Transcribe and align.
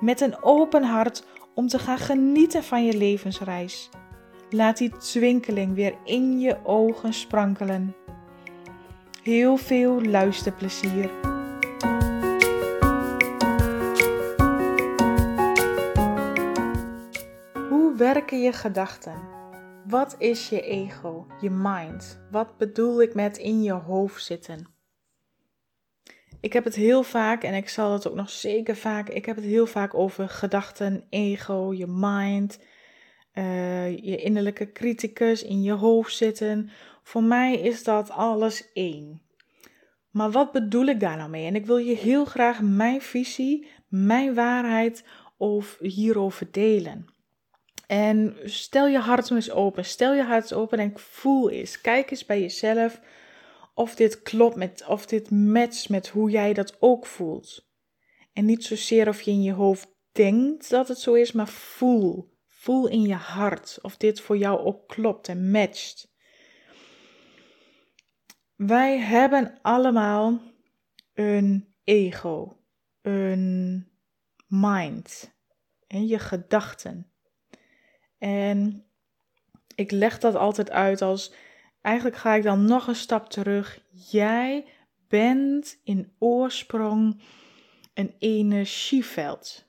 met 0.00 0.20
een 0.20 0.42
open 0.42 0.82
hart 0.82 1.24
om 1.54 1.68
te 1.68 1.78
gaan 1.78 1.98
genieten 1.98 2.64
van 2.64 2.84
je 2.84 2.96
levensreis. 2.96 3.90
Laat 4.50 4.76
die 4.76 4.96
twinkeling 4.96 5.74
weer 5.74 5.94
in 6.04 6.40
je 6.40 6.56
ogen 6.64 7.12
sprankelen. 7.12 7.94
Heel 9.22 9.56
veel 9.56 10.02
luisterplezier. 10.02 11.10
Hoe 17.68 17.94
werken 17.96 18.40
je 18.40 18.52
gedachten? 18.52 19.14
Wat 19.86 20.14
is 20.18 20.48
je 20.48 20.60
ego, 20.60 21.26
je 21.40 21.50
mind? 21.50 22.20
Wat 22.30 22.56
bedoel 22.56 23.02
ik 23.02 23.14
met 23.14 23.38
in 23.38 23.62
je 23.62 23.72
hoofd 23.72 24.24
zitten? 24.24 24.75
Ik 26.46 26.52
heb 26.52 26.64
het 26.64 26.74
heel 26.74 27.02
vaak, 27.02 27.42
en 27.42 27.54
ik 27.54 27.68
zal 27.68 27.92
het 27.92 28.08
ook 28.08 28.14
nog 28.14 28.30
zeker 28.30 28.76
vaak, 28.76 29.08
ik 29.08 29.26
heb 29.26 29.36
het 29.36 29.44
heel 29.44 29.66
vaak 29.66 29.94
over 29.94 30.28
gedachten, 30.28 31.04
ego, 31.10 31.72
je 31.74 31.86
mind, 31.86 32.58
uh, 33.34 33.90
je 33.90 34.16
innerlijke 34.16 34.72
criticus 34.72 35.42
in 35.42 35.62
je 35.62 35.72
hoofd 35.72 36.16
zitten. 36.16 36.70
Voor 37.02 37.22
mij 37.22 37.54
is 37.54 37.84
dat 37.84 38.10
alles 38.10 38.72
één. 38.72 39.22
Maar 40.10 40.30
wat 40.30 40.52
bedoel 40.52 40.86
ik 40.86 41.00
daar 41.00 41.16
nou 41.16 41.30
mee? 41.30 41.46
En 41.46 41.54
ik 41.54 41.66
wil 41.66 41.76
je 41.76 41.96
heel 41.96 42.24
graag 42.24 42.60
mijn 42.62 43.00
visie, 43.00 43.68
mijn 43.88 44.34
waarheid 44.34 45.04
of 45.36 45.76
hierover 45.80 46.48
delen. 46.50 47.06
En 47.86 48.36
stel 48.44 48.86
je 48.86 48.98
hart 48.98 49.30
eens 49.30 49.50
open. 49.50 49.84
Stel 49.84 50.14
je 50.14 50.22
hart 50.22 50.52
open 50.52 50.78
en 50.78 50.92
voel 50.94 51.50
eens. 51.50 51.80
Kijk 51.80 52.10
eens 52.10 52.26
bij 52.26 52.40
jezelf 52.40 53.00
of 53.76 53.94
dit 53.94 54.22
klopt 54.22 54.56
met, 54.56 54.86
of 54.86 55.06
dit 55.06 55.30
matcht 55.30 55.88
met 55.88 56.08
hoe 56.08 56.30
jij 56.30 56.52
dat 56.52 56.76
ook 56.80 57.06
voelt. 57.06 57.68
En 58.32 58.44
niet 58.44 58.64
zozeer 58.64 59.08
of 59.08 59.20
je 59.20 59.30
in 59.30 59.42
je 59.42 59.52
hoofd 59.52 59.88
denkt 60.12 60.70
dat 60.70 60.88
het 60.88 60.98
zo 60.98 61.14
is, 61.14 61.32
maar 61.32 61.48
voel. 61.48 62.34
Voel 62.46 62.88
in 62.88 63.02
je 63.02 63.14
hart 63.14 63.78
of 63.82 63.96
dit 63.96 64.20
voor 64.20 64.36
jou 64.36 64.60
ook 64.60 64.88
klopt 64.88 65.28
en 65.28 65.50
matcht. 65.50 66.12
Wij 68.54 68.98
hebben 68.98 69.58
allemaal 69.62 70.40
een 71.14 71.74
ego, 71.84 72.56
een 73.02 73.88
mind 74.46 75.34
en 75.86 76.06
je 76.06 76.18
gedachten. 76.18 77.12
En 78.18 78.86
ik 79.74 79.90
leg 79.90 80.18
dat 80.18 80.34
altijd 80.34 80.70
uit 80.70 81.02
als 81.02 81.32
Eigenlijk 81.86 82.16
ga 82.16 82.34
ik 82.34 82.42
dan 82.42 82.64
nog 82.64 82.86
een 82.86 82.96
stap 82.96 83.30
terug. 83.30 83.80
Jij 84.10 84.64
bent 85.08 85.80
in 85.84 86.12
oorsprong 86.18 87.20
een 87.94 88.14
energieveld. 88.18 89.64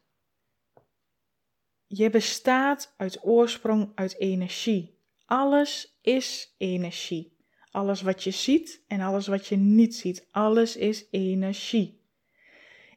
Je 1.87 2.09
bestaat 2.09 2.93
uit 2.97 3.23
oorsprong 3.23 3.91
uit 3.95 4.19
energie. 4.19 4.99
Alles 5.25 5.97
is 6.01 6.55
energie. 6.57 7.37
Alles 7.71 8.01
wat 8.01 8.23
je 8.23 8.31
ziet 8.31 8.83
en 8.87 9.01
alles 9.01 9.27
wat 9.27 9.47
je 9.47 9.55
niet 9.55 9.95
ziet, 9.95 10.27
alles 10.31 10.75
is 10.75 11.07
energie. 11.11 12.01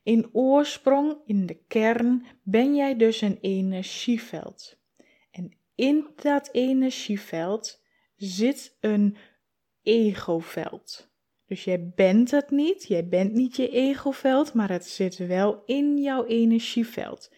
In 0.02 0.28
oorsprong, 0.32 1.16
in 1.26 1.46
de 1.46 1.64
kern, 1.68 2.26
ben 2.42 2.74
jij 2.74 2.96
dus 2.96 3.20
een 3.20 3.38
energieveld. 3.40 4.78
En 5.30 5.56
in 5.74 6.06
dat 6.16 6.48
energieveld 6.52 7.79
zit 8.20 8.76
een 8.80 9.16
egoveld. 9.82 11.08
Dus 11.46 11.64
jij 11.64 11.92
bent 11.94 12.30
het 12.30 12.50
niet, 12.50 12.86
jij 12.88 13.08
bent 13.08 13.32
niet 13.32 13.56
je 13.56 13.68
egoveld, 13.68 14.54
maar 14.54 14.70
het 14.70 14.86
zit 14.86 15.16
wel 15.16 15.62
in 15.66 15.98
jouw 15.98 16.24
energieveld. 16.24 17.30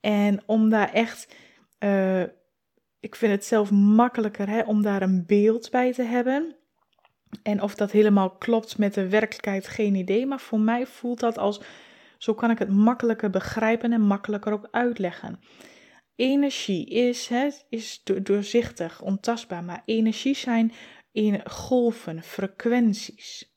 En 0.00 0.42
om 0.46 0.68
daar 0.68 0.92
echt, 0.92 1.34
uh, 1.78 2.22
ik 3.00 3.14
vind 3.14 3.32
het 3.32 3.44
zelf 3.44 3.70
makkelijker 3.70 4.48
hè, 4.48 4.62
om 4.62 4.82
daar 4.82 5.02
een 5.02 5.26
beeld 5.26 5.70
bij 5.70 5.92
te 5.92 6.02
hebben. 6.02 6.56
En 7.42 7.62
of 7.62 7.74
dat 7.74 7.90
helemaal 7.90 8.30
klopt 8.30 8.78
met 8.78 8.94
de 8.94 9.08
werkelijkheid, 9.08 9.68
geen 9.68 9.94
idee. 9.94 10.26
Maar 10.26 10.40
voor 10.40 10.60
mij 10.60 10.86
voelt 10.86 11.20
dat 11.20 11.38
als, 11.38 11.60
zo 12.18 12.34
kan 12.34 12.50
ik 12.50 12.58
het 12.58 12.70
makkelijker 12.70 13.30
begrijpen 13.30 13.92
en 13.92 14.00
makkelijker 14.00 14.52
ook 14.52 14.68
uitleggen. 14.70 15.40
Energie 16.18 16.86
is, 16.86 17.28
hè, 17.28 17.48
is 17.68 18.02
doorzichtig, 18.22 19.02
ontastbaar, 19.02 19.64
maar 19.64 19.82
energie 19.84 20.34
zijn 20.34 20.72
in 21.12 21.50
golven, 21.50 22.22
frequenties. 22.22 23.56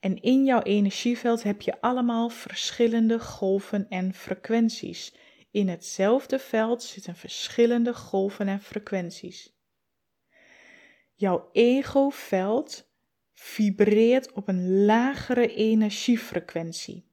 En 0.00 0.22
in 0.22 0.44
jouw 0.44 0.62
energieveld 0.62 1.42
heb 1.42 1.62
je 1.62 1.80
allemaal 1.80 2.28
verschillende 2.28 3.20
golven 3.20 3.88
en 3.88 4.14
frequenties. 4.14 5.14
In 5.50 5.68
hetzelfde 5.68 6.38
veld 6.38 6.82
zitten 6.82 7.16
verschillende 7.16 7.94
golven 7.94 8.48
en 8.48 8.60
frequenties. 8.60 9.56
Jouw 11.14 11.48
ego-veld 11.52 12.90
vibreert 13.34 14.32
op 14.32 14.48
een 14.48 14.84
lagere 14.84 15.54
energiefrequentie. 15.54 17.10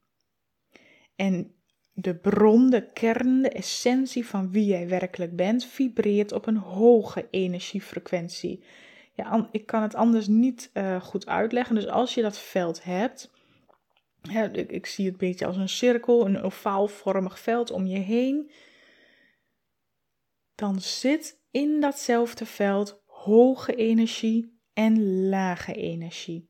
En 1.16 1.55
de 1.98 2.16
bron, 2.16 2.70
de 2.70 2.92
kern, 2.92 3.42
de 3.42 3.50
essentie 3.50 4.26
van 4.26 4.52
wie 4.52 4.66
jij 4.66 4.88
werkelijk 4.88 5.36
bent, 5.36 5.66
vibreert 5.66 6.32
op 6.32 6.48
een 6.48 6.58
hoge 6.58 7.28
energiefrequentie. 7.32 8.64
Ja, 9.14 9.50
ik 9.52 9.66
kan 9.66 9.82
het 9.82 9.96
anders 9.96 10.28
niet 10.28 10.70
uh, 10.74 11.02
goed 11.02 11.28
uitleggen. 11.28 11.76
Dus 11.76 11.88
als 11.88 12.14
je 12.14 12.22
dat 12.22 12.40
veld 12.40 12.84
hebt, 12.84 13.32
hè, 14.22 14.52
ik, 14.52 14.86
zie 14.86 15.06
het 15.06 15.18
beetje 15.18 15.46
als 15.46 15.58
een 15.58 15.70
cirkel, 15.70 16.26
een 16.26 16.42
ovaalvormig 16.42 17.40
veld 17.40 17.72
om 17.72 17.86
je 17.86 18.00
heen, 18.00 18.52
dan 20.56 20.82
zit 20.82 21.42
in 21.52 21.80
datzelfde 21.80 22.46
veld 22.46 23.02
hoge 23.06 23.76
energie 23.76 24.60
en 24.74 25.28
lage 25.30 25.74
energie. 25.74 26.50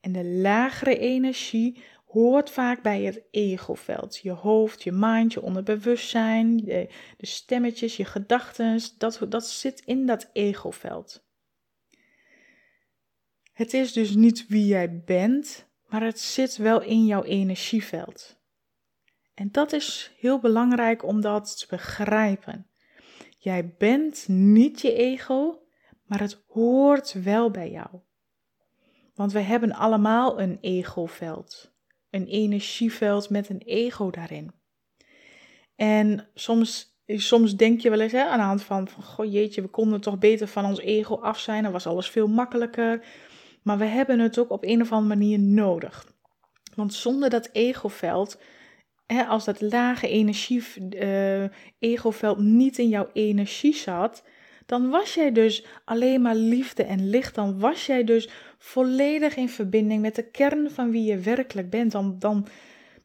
En 0.00 0.12
de 0.12 0.24
lagere 0.24 0.98
energie 0.98 1.82
hoort 2.06 2.50
vaak 2.50 2.82
bij 2.82 3.02
het 3.02 3.22
egoveld. 3.30 4.16
Je 4.16 4.30
hoofd, 4.30 4.82
je 4.82 4.92
mind, 4.92 5.32
je 5.32 5.42
onderbewustzijn, 5.42 6.56
de, 6.56 6.88
stemmetjes, 7.18 7.96
je 7.96 8.04
gedachten, 8.04 8.80
dat, 8.98 9.20
dat 9.28 9.46
zit 9.46 9.80
in 9.80 10.06
dat 10.06 10.30
egoveld. 10.32 11.24
Het 13.52 13.74
is 13.74 13.92
dus 13.92 14.14
niet 14.14 14.46
wie 14.46 14.66
jij 14.66 15.02
bent, 15.04 15.68
maar 15.86 16.02
het 16.02 16.20
zit 16.20 16.56
wel 16.56 16.82
in 16.82 17.06
jouw 17.06 17.22
energieveld. 17.22 18.40
En 19.34 19.48
dat 19.50 19.72
is 19.72 20.14
heel 20.18 20.38
belangrijk 20.38 21.04
om 21.04 21.20
dat 21.20 21.58
te 21.58 21.66
begrijpen. 21.70 22.66
Jij 23.38 23.74
bent 23.78 24.28
niet 24.28 24.80
je 24.80 24.94
ego, 24.94 25.62
maar 26.04 26.20
het 26.20 26.42
hoort 26.46 27.12
wel 27.12 27.50
bij 27.50 27.70
jou. 27.70 27.88
Want 29.14 29.32
we 29.32 29.40
hebben 29.40 29.72
allemaal 29.72 30.40
een 30.40 30.58
egoveld 30.60 31.75
een 32.16 32.26
energieveld 32.26 33.30
met 33.30 33.48
een 33.48 33.62
ego 33.64 34.10
daarin. 34.10 34.50
En 35.76 36.28
soms, 36.34 36.98
soms 37.06 37.56
denk 37.56 37.80
je 37.80 37.90
wel 37.90 38.00
eens 38.00 38.12
hè, 38.12 38.24
aan 38.24 38.38
de 38.38 38.44
hand 38.44 38.62
van, 38.62 38.88
van, 38.88 39.02
goh 39.02 39.32
jeetje, 39.32 39.62
we 39.62 39.68
konden 39.68 40.00
toch 40.00 40.18
beter 40.18 40.48
van 40.48 40.64
ons 40.64 40.80
ego 40.80 41.14
af 41.14 41.38
zijn, 41.38 41.62
dan 41.62 41.72
was 41.72 41.86
alles 41.86 42.10
veel 42.10 42.28
makkelijker. 42.28 43.04
Maar 43.62 43.78
we 43.78 43.84
hebben 43.84 44.18
het 44.18 44.38
ook 44.38 44.50
op 44.50 44.64
een 44.64 44.80
of 44.80 44.92
andere 44.92 45.16
manier 45.16 45.38
nodig. 45.38 46.14
Want 46.74 46.94
zonder 46.94 47.30
dat 47.30 47.48
egoveld, 47.52 48.40
hè, 49.06 49.24
als 49.24 49.44
dat 49.44 49.60
lage 49.60 50.08
energie, 50.08 50.62
uh, 50.90 51.44
egoveld 51.78 52.38
niet 52.38 52.78
in 52.78 52.88
jouw 52.88 53.08
energie 53.12 53.74
zat, 53.74 54.24
dan 54.66 54.90
was 54.90 55.14
jij 55.14 55.32
dus 55.32 55.64
alleen 55.84 56.22
maar 56.22 56.34
liefde 56.34 56.82
en 56.82 57.08
licht. 57.08 57.34
Dan 57.34 57.58
was 57.58 57.86
jij 57.86 58.04
dus 58.04 58.28
volledig 58.58 59.36
in 59.36 59.48
verbinding 59.48 60.00
met 60.02 60.14
de 60.14 60.30
kern 60.30 60.70
van 60.70 60.90
wie 60.90 61.04
je 61.04 61.18
werkelijk 61.18 61.70
bent. 61.70 61.92
Dan, 61.92 62.16
dan, 62.18 62.46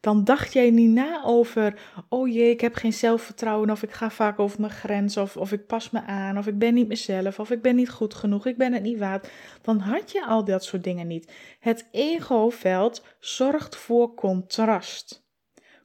dan 0.00 0.24
dacht 0.24 0.52
jij 0.52 0.70
niet 0.70 0.90
na 0.90 1.24
over, 1.24 1.80
oh 2.08 2.32
jee, 2.32 2.50
ik 2.50 2.60
heb 2.60 2.74
geen 2.74 2.92
zelfvertrouwen, 2.92 3.70
of 3.70 3.82
ik 3.82 3.92
ga 3.92 4.10
vaak 4.10 4.38
over 4.38 4.60
mijn 4.60 4.72
grens, 4.72 5.16
of, 5.16 5.36
of 5.36 5.52
ik 5.52 5.66
pas 5.66 5.90
me 5.90 6.02
aan, 6.02 6.38
of 6.38 6.46
ik 6.46 6.58
ben 6.58 6.74
niet 6.74 6.88
mezelf, 6.88 7.38
of 7.38 7.50
ik 7.50 7.62
ben 7.62 7.76
niet 7.76 7.90
goed 7.90 8.14
genoeg, 8.14 8.46
ik 8.46 8.56
ben 8.56 8.72
het 8.72 8.82
niet 8.82 8.98
waard. 8.98 9.28
Dan 9.62 9.78
had 9.78 10.12
je 10.12 10.26
al 10.26 10.44
dat 10.44 10.64
soort 10.64 10.84
dingen 10.84 11.06
niet. 11.06 11.32
Het 11.60 11.88
egoveld 11.90 13.04
zorgt 13.20 13.76
voor 13.76 14.14
contrast. 14.14 15.26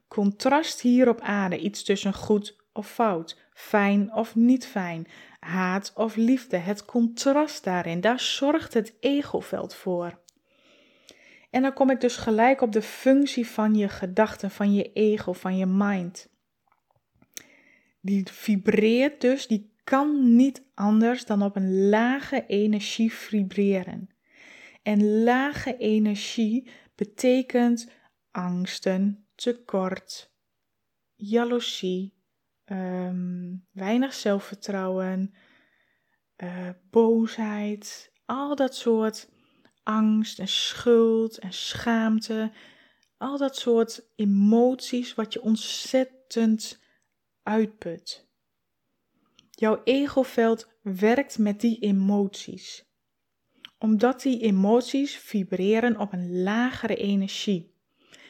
Contrast 0.08 0.80
hier 0.80 1.08
op 1.08 1.20
aarde, 1.20 1.58
iets 1.58 1.84
tussen 1.84 2.14
goed 2.14 2.56
of 2.72 2.90
fout, 2.90 3.36
fijn 3.52 4.14
of 4.14 4.34
niet 4.34 4.66
fijn, 4.66 5.06
haat 5.38 5.92
of 5.94 6.16
liefde. 6.16 6.56
Het 6.56 6.84
contrast 6.84 7.64
daarin, 7.64 8.00
daar 8.00 8.20
zorgt 8.20 8.74
het 8.74 8.94
egoveld 9.00 9.74
voor. 9.74 10.20
En 11.50 11.62
dan 11.62 11.72
kom 11.72 11.90
ik 11.90 12.00
dus 12.00 12.16
gelijk 12.16 12.60
op 12.60 12.72
de 12.72 12.82
functie 12.82 13.46
van 13.46 13.74
je 13.74 13.88
gedachten, 13.88 14.50
van 14.50 14.74
je 14.74 14.92
ego, 14.92 15.32
van 15.32 15.56
je 15.56 15.66
mind. 15.66 16.28
Die 18.00 18.28
vibreert 18.32 19.20
dus, 19.20 19.46
die 19.46 19.72
kan 19.84 20.36
niet 20.36 20.62
anders 20.74 21.24
dan 21.24 21.42
op 21.42 21.56
een 21.56 21.88
lage 21.88 22.46
energie 22.46 23.12
vibreren. 23.12 24.08
En 24.82 25.22
lage 25.22 25.76
energie 25.76 26.70
betekent 26.94 27.90
angsten, 28.30 29.26
tekort, 29.34 30.32
jaloezie, 31.14 32.17
ehm, 32.68 33.54
weinig 33.72 34.14
zelfvertrouwen, 34.14 35.34
uh, 36.36 36.68
boosheid, 36.90 38.12
al 38.24 38.56
dat 38.56 38.74
soort 38.74 39.28
angst 39.82 40.38
en 40.38 40.48
schuld 40.48 41.38
en 41.38 41.52
schaamte, 41.52 42.52
al 43.16 43.38
dat 43.38 43.56
soort 43.56 44.08
emoties 44.16 45.14
wat 45.14 45.32
je 45.32 45.42
ontzettend 45.42 46.80
uitput. 47.42 48.26
Jouw 49.50 49.80
egoveld 49.84 50.68
werkt 50.82 51.38
met 51.38 51.60
die 51.60 51.78
emoties 51.78 52.88
omdat 53.78 54.22
die 54.22 54.40
emoties 54.40 55.16
vibreren 55.16 55.98
op 55.98 56.12
een 56.12 56.42
lagere 56.42 56.96
energie. 56.96 57.76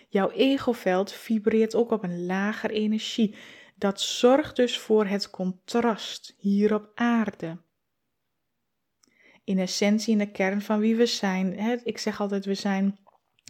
Jouw 0.08 0.30
egoveld 0.30 1.12
vibreert 1.12 1.74
ook 1.74 1.90
op 1.90 2.02
een 2.02 2.26
lagere 2.26 2.72
energie. 2.72 3.34
Dat 3.78 4.00
zorgt 4.00 4.56
dus 4.56 4.78
voor 4.78 5.06
het 5.06 5.30
contrast 5.30 6.34
hier 6.38 6.74
op 6.74 6.90
aarde. 6.94 7.58
In 9.44 9.58
essentie, 9.58 10.12
in 10.12 10.18
de 10.18 10.30
kern 10.30 10.62
van 10.62 10.80
wie 10.80 10.96
we 10.96 11.06
zijn. 11.06 11.58
Hè, 11.58 11.76
ik 11.84 11.98
zeg 11.98 12.20
altijd, 12.20 12.44
we 12.44 12.54
zijn 12.54 12.98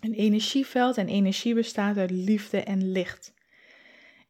een 0.02 0.12
energieveld 0.12 0.96
en 0.96 1.08
energie 1.08 1.54
bestaat 1.54 1.96
uit 1.96 2.10
liefde 2.10 2.60
en 2.60 2.92
licht. 2.92 3.34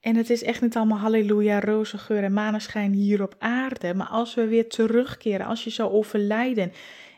En 0.01 0.17
het 0.17 0.31
is 0.31 0.43
echt 0.43 0.61
niet 0.61 0.77
allemaal 0.77 0.99
halleluja, 0.99 1.61
roze 1.61 1.99
geur 1.99 2.23
en 2.23 2.33
maneschijn 2.33 2.93
hier 2.93 3.23
op 3.23 3.35
aarde. 3.39 3.95
Maar 3.95 4.07
als 4.07 4.35
we 4.35 4.47
weer 4.47 4.69
terugkeren, 4.69 5.47
als 5.47 5.65
je 5.65 5.71
zou 5.71 5.91
overlijden 5.91 6.73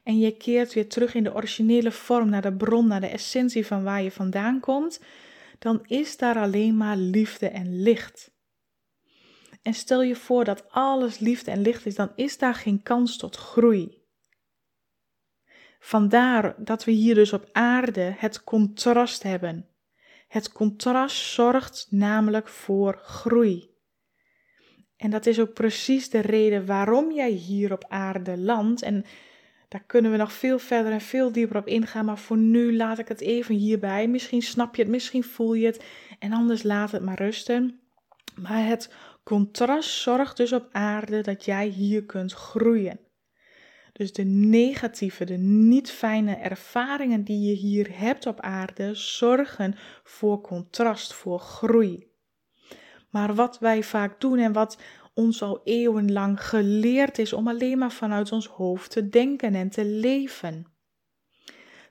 en 0.04 0.18
je 0.18 0.36
keert 0.36 0.74
weer 0.74 0.88
terug 0.88 1.14
in 1.14 1.24
de 1.24 1.34
originele 1.34 1.90
vorm 1.90 2.28
naar 2.28 2.42
de 2.42 2.56
bron, 2.56 2.86
naar 2.86 3.00
de 3.00 3.06
essentie 3.06 3.66
van 3.66 3.82
waar 3.82 4.02
je 4.02 4.10
vandaan 4.10 4.60
komt, 4.60 5.00
dan 5.58 5.84
is 5.86 6.16
daar 6.16 6.36
alleen 6.36 6.76
maar 6.76 6.96
liefde 6.96 7.48
en 7.48 7.82
licht. 7.82 8.30
En 9.62 9.74
stel 9.74 10.02
je 10.02 10.16
voor 10.16 10.44
dat 10.44 10.70
alles 10.70 11.18
liefde 11.18 11.50
en 11.50 11.62
licht 11.62 11.86
is, 11.86 11.94
dan 11.94 12.12
is 12.14 12.38
daar 12.38 12.54
geen 12.54 12.82
kans 12.82 13.16
tot 13.16 13.36
groei. 13.36 13.98
Vandaar 15.80 16.54
dat 16.58 16.84
we 16.84 16.90
hier 16.90 17.14
dus 17.14 17.32
op 17.32 17.48
aarde 17.52 18.14
het 18.16 18.44
contrast 18.44 19.22
hebben. 19.22 19.68
Het 20.28 20.52
contrast 20.52 21.32
zorgt 21.32 21.86
namelijk 21.90 22.48
voor 22.48 23.00
groei. 23.02 23.70
En 24.96 25.10
dat 25.10 25.26
is 25.26 25.40
ook 25.40 25.52
precies 25.52 26.10
de 26.10 26.20
reden 26.20 26.66
waarom 26.66 27.12
jij 27.12 27.30
hier 27.30 27.72
op 27.72 27.84
aarde 27.88 28.38
landt. 28.38 28.82
En 28.82 29.04
daar 29.68 29.84
kunnen 29.86 30.10
we 30.10 30.16
nog 30.16 30.32
veel 30.32 30.58
verder 30.58 30.92
en 30.92 31.00
veel 31.00 31.32
dieper 31.32 31.56
op 31.56 31.66
ingaan, 31.66 32.04
maar 32.04 32.18
voor 32.18 32.36
nu 32.36 32.76
laat 32.76 32.98
ik 32.98 33.08
het 33.08 33.20
even 33.20 33.54
hierbij. 33.54 34.08
Misschien 34.08 34.42
snap 34.42 34.74
je 34.74 34.82
het, 34.82 34.90
misschien 34.90 35.24
voel 35.24 35.54
je 35.54 35.66
het 35.66 35.84
en 36.18 36.32
anders 36.32 36.62
laat 36.62 36.90
het 36.90 37.02
maar 37.02 37.18
rusten. 37.18 37.80
Maar 38.34 38.64
het 38.64 38.94
contrast 39.22 39.90
zorgt 39.90 40.36
dus 40.36 40.52
op 40.52 40.68
aarde 40.72 41.20
dat 41.20 41.44
jij 41.44 41.66
hier 41.66 42.04
kunt 42.04 42.32
groeien. 42.32 43.00
Dus 43.92 44.12
de 44.12 44.24
negatieve, 44.24 45.24
de 45.24 45.36
niet 45.36 45.90
fijne 45.90 46.34
ervaringen 46.34 47.24
die 47.24 47.48
je 47.48 47.54
hier 47.54 47.98
hebt 47.98 48.26
op 48.26 48.40
aarde 48.40 48.94
zorgen 48.94 49.74
voor 50.02 50.40
contrast, 50.40 51.14
voor 51.14 51.40
groei. 51.40 52.08
Maar 53.10 53.34
wat 53.34 53.58
wij 53.58 53.82
vaak 53.82 54.20
doen 54.20 54.38
en 54.38 54.52
wat 54.52 54.78
ons 55.14 55.42
al 55.42 55.60
eeuwenlang 55.64 56.46
geleerd 56.46 57.18
is 57.18 57.32
om 57.32 57.48
alleen 57.48 57.78
maar 57.78 57.92
vanuit 57.92 58.32
ons 58.32 58.46
hoofd 58.46 58.90
te 58.90 59.08
denken 59.08 59.54
en 59.54 59.70
te 59.70 59.84
leven. 59.84 60.66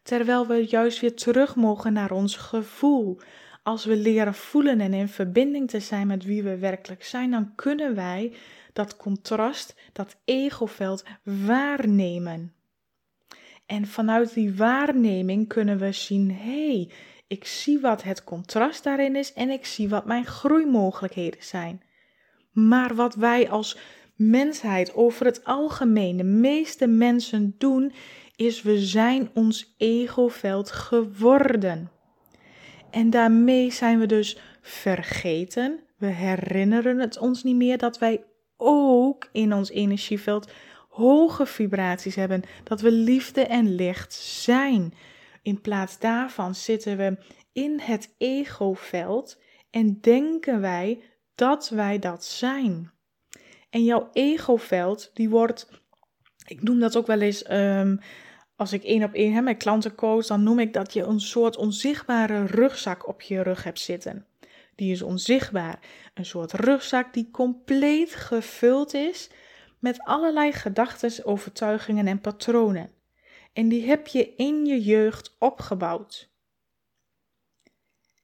Terwijl 0.03 0.47
we 0.47 0.67
juist 0.67 0.99
weer 0.99 1.15
terug 1.15 1.55
mogen 1.55 1.93
naar 1.93 2.11
ons 2.11 2.35
gevoel. 2.35 3.19
Als 3.69 3.85
we 3.85 3.95
leren 3.95 4.33
voelen 4.33 4.79
en 4.79 4.93
in 4.93 5.07
verbinding 5.07 5.69
te 5.69 5.79
zijn 5.79 6.07
met 6.07 6.23
wie 6.23 6.43
we 6.43 6.57
werkelijk 6.57 7.03
zijn, 7.03 7.31
dan 7.31 7.55
kunnen 7.55 7.95
wij 7.95 8.33
dat 8.73 8.97
contrast, 8.97 9.75
dat 9.93 10.15
egoveld 10.25 11.03
waarnemen. 11.23 12.53
En 13.65 13.87
vanuit 13.87 14.33
die 14.33 14.55
waarneming 14.55 15.47
kunnen 15.47 15.77
we 15.77 15.91
zien: 15.91 16.31
hé, 16.31 16.73
hey, 16.73 16.91
ik 17.27 17.45
zie 17.45 17.79
wat 17.79 18.03
het 18.03 18.23
contrast 18.23 18.83
daarin 18.83 19.15
is 19.15 19.33
en 19.33 19.49
ik 19.49 19.65
zie 19.65 19.89
wat 19.89 20.05
mijn 20.05 20.25
groeimogelijkheden 20.25 21.43
zijn. 21.43 21.81
Maar 22.51 22.95
wat 22.95 23.15
wij 23.15 23.49
als 23.49 23.77
mensheid 24.15 24.95
over 24.95 25.25
het 25.25 25.43
algemeen, 25.43 26.17
de 26.17 26.23
meeste 26.23 26.87
mensen 26.87 27.55
doen, 27.57 27.93
is 28.35 28.61
we 28.61 28.79
zijn 28.79 29.29
ons 29.33 29.73
egoveld 29.77 30.71
geworden. 30.71 31.98
En 32.91 33.09
daarmee 33.09 33.71
zijn 33.71 33.99
we 33.99 34.05
dus 34.05 34.37
vergeten, 34.61 35.79
we 35.97 36.07
herinneren 36.07 36.99
het 36.99 37.17
ons 37.17 37.43
niet 37.43 37.55
meer 37.55 37.77
dat 37.77 37.97
wij 37.97 38.23
ook 38.57 39.29
in 39.31 39.53
ons 39.53 39.69
energieveld 39.69 40.51
hoge 40.89 41.45
vibraties 41.45 42.15
hebben, 42.15 42.43
dat 42.63 42.81
we 42.81 42.91
liefde 42.91 43.41
en 43.41 43.75
licht 43.75 44.13
zijn. 44.13 44.93
In 45.41 45.61
plaats 45.61 45.99
daarvan 45.99 46.55
zitten 46.55 46.97
we 46.97 47.17
in 47.51 47.79
het 47.79 48.15
egoveld 48.17 49.41
en 49.69 49.97
denken 50.01 50.61
wij 50.61 51.01
dat 51.35 51.69
wij 51.69 51.99
dat 51.99 52.25
zijn. 52.25 52.91
En 53.69 53.83
jouw 53.83 54.09
egoveld, 54.13 55.11
die 55.13 55.29
wordt, 55.29 55.69
ik 56.47 56.61
noem 56.61 56.79
dat 56.79 56.97
ook 56.97 57.07
wel 57.07 57.21
eens, 57.21 57.43
ehm, 57.43 57.97
als 58.59 58.73
ik 58.73 58.83
één 58.83 59.03
op 59.03 59.13
één 59.13 59.33
heb 59.33 59.43
met 59.43 59.57
klanten 59.57 59.95
coach, 59.95 60.25
dan 60.25 60.43
noem 60.43 60.59
ik 60.59 60.73
dat 60.73 60.93
je 60.93 61.03
een 61.03 61.19
soort 61.19 61.57
onzichtbare 61.57 62.45
rugzak 62.45 63.07
op 63.07 63.21
je 63.21 63.41
rug 63.41 63.63
hebt 63.63 63.79
zitten. 63.79 64.25
Die 64.75 64.91
is 64.91 65.01
onzichtbaar. 65.01 65.79
Een 66.13 66.25
soort 66.25 66.53
rugzak 66.53 67.13
die 67.13 67.29
compleet 67.31 68.15
gevuld 68.15 68.93
is 68.93 69.29
met 69.79 70.03
allerlei 70.03 70.51
gedachten, 70.51 71.25
overtuigingen 71.25 72.07
en 72.07 72.21
patronen. 72.21 72.91
En 73.53 73.69
die 73.69 73.87
heb 73.87 74.07
je 74.07 74.35
in 74.35 74.65
je 74.65 74.81
jeugd 74.81 75.35
opgebouwd. 75.37 76.29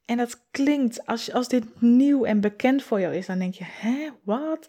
En 0.05 0.17
dat 0.17 0.41
klinkt, 0.51 1.05
als, 1.05 1.33
als 1.33 1.47
dit 1.47 1.81
nieuw 1.81 2.25
en 2.25 2.41
bekend 2.41 2.83
voor 2.83 2.99
jou 2.99 3.15
is, 3.15 3.25
dan 3.25 3.39
denk 3.39 3.53
je, 3.53 3.65
hè, 3.67 4.09
wat? 4.23 4.67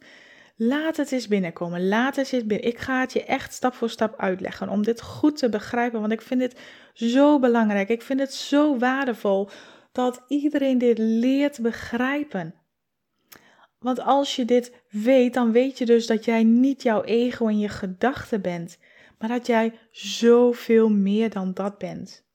Laat 0.59 0.97
het 0.97 1.13
eens 1.13 1.29
binnenkomen, 1.29 1.89
laat 1.89 2.17
het 2.17 2.33
eens 2.33 2.47
binnen. 2.47 2.69
Ik 2.69 2.79
ga 2.79 3.01
het 3.01 3.13
je 3.13 3.25
echt 3.25 3.53
stap 3.53 3.75
voor 3.75 3.91
stap 3.91 4.19
uitleggen 4.19 4.69
om 4.69 4.83
dit 4.83 5.03
goed 5.03 5.37
te 5.37 5.49
begrijpen, 5.49 6.01
want 6.01 6.13
ik 6.13 6.21
vind 6.21 6.41
dit 6.41 6.61
zo 6.93 7.39
belangrijk. 7.39 7.89
Ik 7.89 8.03
vind 8.03 8.21
het 8.21 8.35
zo 8.35 8.79
waardevol 8.79 9.49
dat 9.93 10.25
iedereen 10.29 10.79
dit 10.79 10.99
leert 10.99 11.61
begrijpen. 11.61 12.55
Want 13.79 14.01
als 14.01 14.37
je 14.37 14.45
dit 14.45 14.73
weet, 14.89 15.35
dan 15.35 15.53
weet 15.53 15.79
je 15.79 15.87
dus 15.87 16.07
dat 16.07 16.25
jij 16.25 16.45
niet 16.45 16.83
jouw 16.83 17.03
ego 17.03 17.47
en 17.47 17.59
je 17.59 17.69
gedachten 17.69 18.41
bent, 18.41 18.79
maar 19.19 19.29
dat 19.29 19.47
jij 19.47 19.79
zoveel 19.91 20.89
meer 20.89 21.31
dan 21.31 21.55
dat 21.55 21.79
bent. 21.79 22.25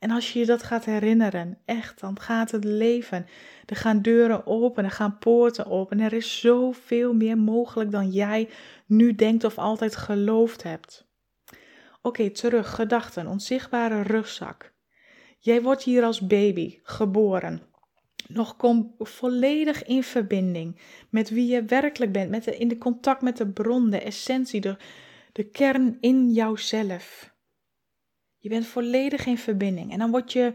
En 0.00 0.10
als 0.10 0.32
je 0.32 0.38
je 0.38 0.46
dat 0.46 0.62
gaat 0.62 0.84
herinneren, 0.84 1.58
echt, 1.64 2.00
dan 2.00 2.20
gaat 2.20 2.50
het 2.50 2.64
leven. 2.64 3.26
Er 3.66 3.76
gaan 3.76 4.02
deuren 4.02 4.46
open, 4.46 4.84
er 4.84 4.90
gaan 4.90 5.18
poorten 5.18 5.66
open. 5.66 6.00
Er 6.00 6.12
is 6.12 6.40
zoveel 6.40 7.14
meer 7.14 7.38
mogelijk 7.38 7.90
dan 7.90 8.10
jij 8.10 8.48
nu 8.86 9.14
denkt 9.14 9.44
of 9.44 9.58
altijd 9.58 9.96
geloofd 9.96 10.62
hebt. 10.62 11.08
Oké, 12.02 12.30
terug, 12.30 12.74
gedachten, 12.74 13.26
onzichtbare 13.26 14.02
rugzak. 14.02 14.72
Jij 15.38 15.62
wordt 15.62 15.82
hier 15.82 16.04
als 16.04 16.26
baby 16.26 16.78
geboren. 16.82 17.62
Nog 18.26 18.56
kom 18.56 18.94
volledig 18.98 19.84
in 19.84 20.02
verbinding 20.02 20.80
met 21.10 21.30
wie 21.30 21.46
je 21.46 21.64
werkelijk 21.64 22.12
bent, 22.12 22.30
met 22.30 22.44
de, 22.44 22.56
in 22.56 22.68
de 22.68 22.78
contact 22.78 23.22
met 23.22 23.36
de 23.36 23.48
bron, 23.48 23.90
de 23.90 24.00
essentie, 24.00 24.60
de, 24.60 24.76
de 25.32 25.44
kern 25.44 25.96
in 26.00 26.32
jouzelf. 26.32 27.34
Je 28.40 28.48
bent 28.48 28.66
volledig 28.66 29.26
in 29.26 29.38
verbinding. 29.38 29.92
En 29.92 29.98
dan 29.98 30.10
word 30.10 30.32
je 30.32 30.52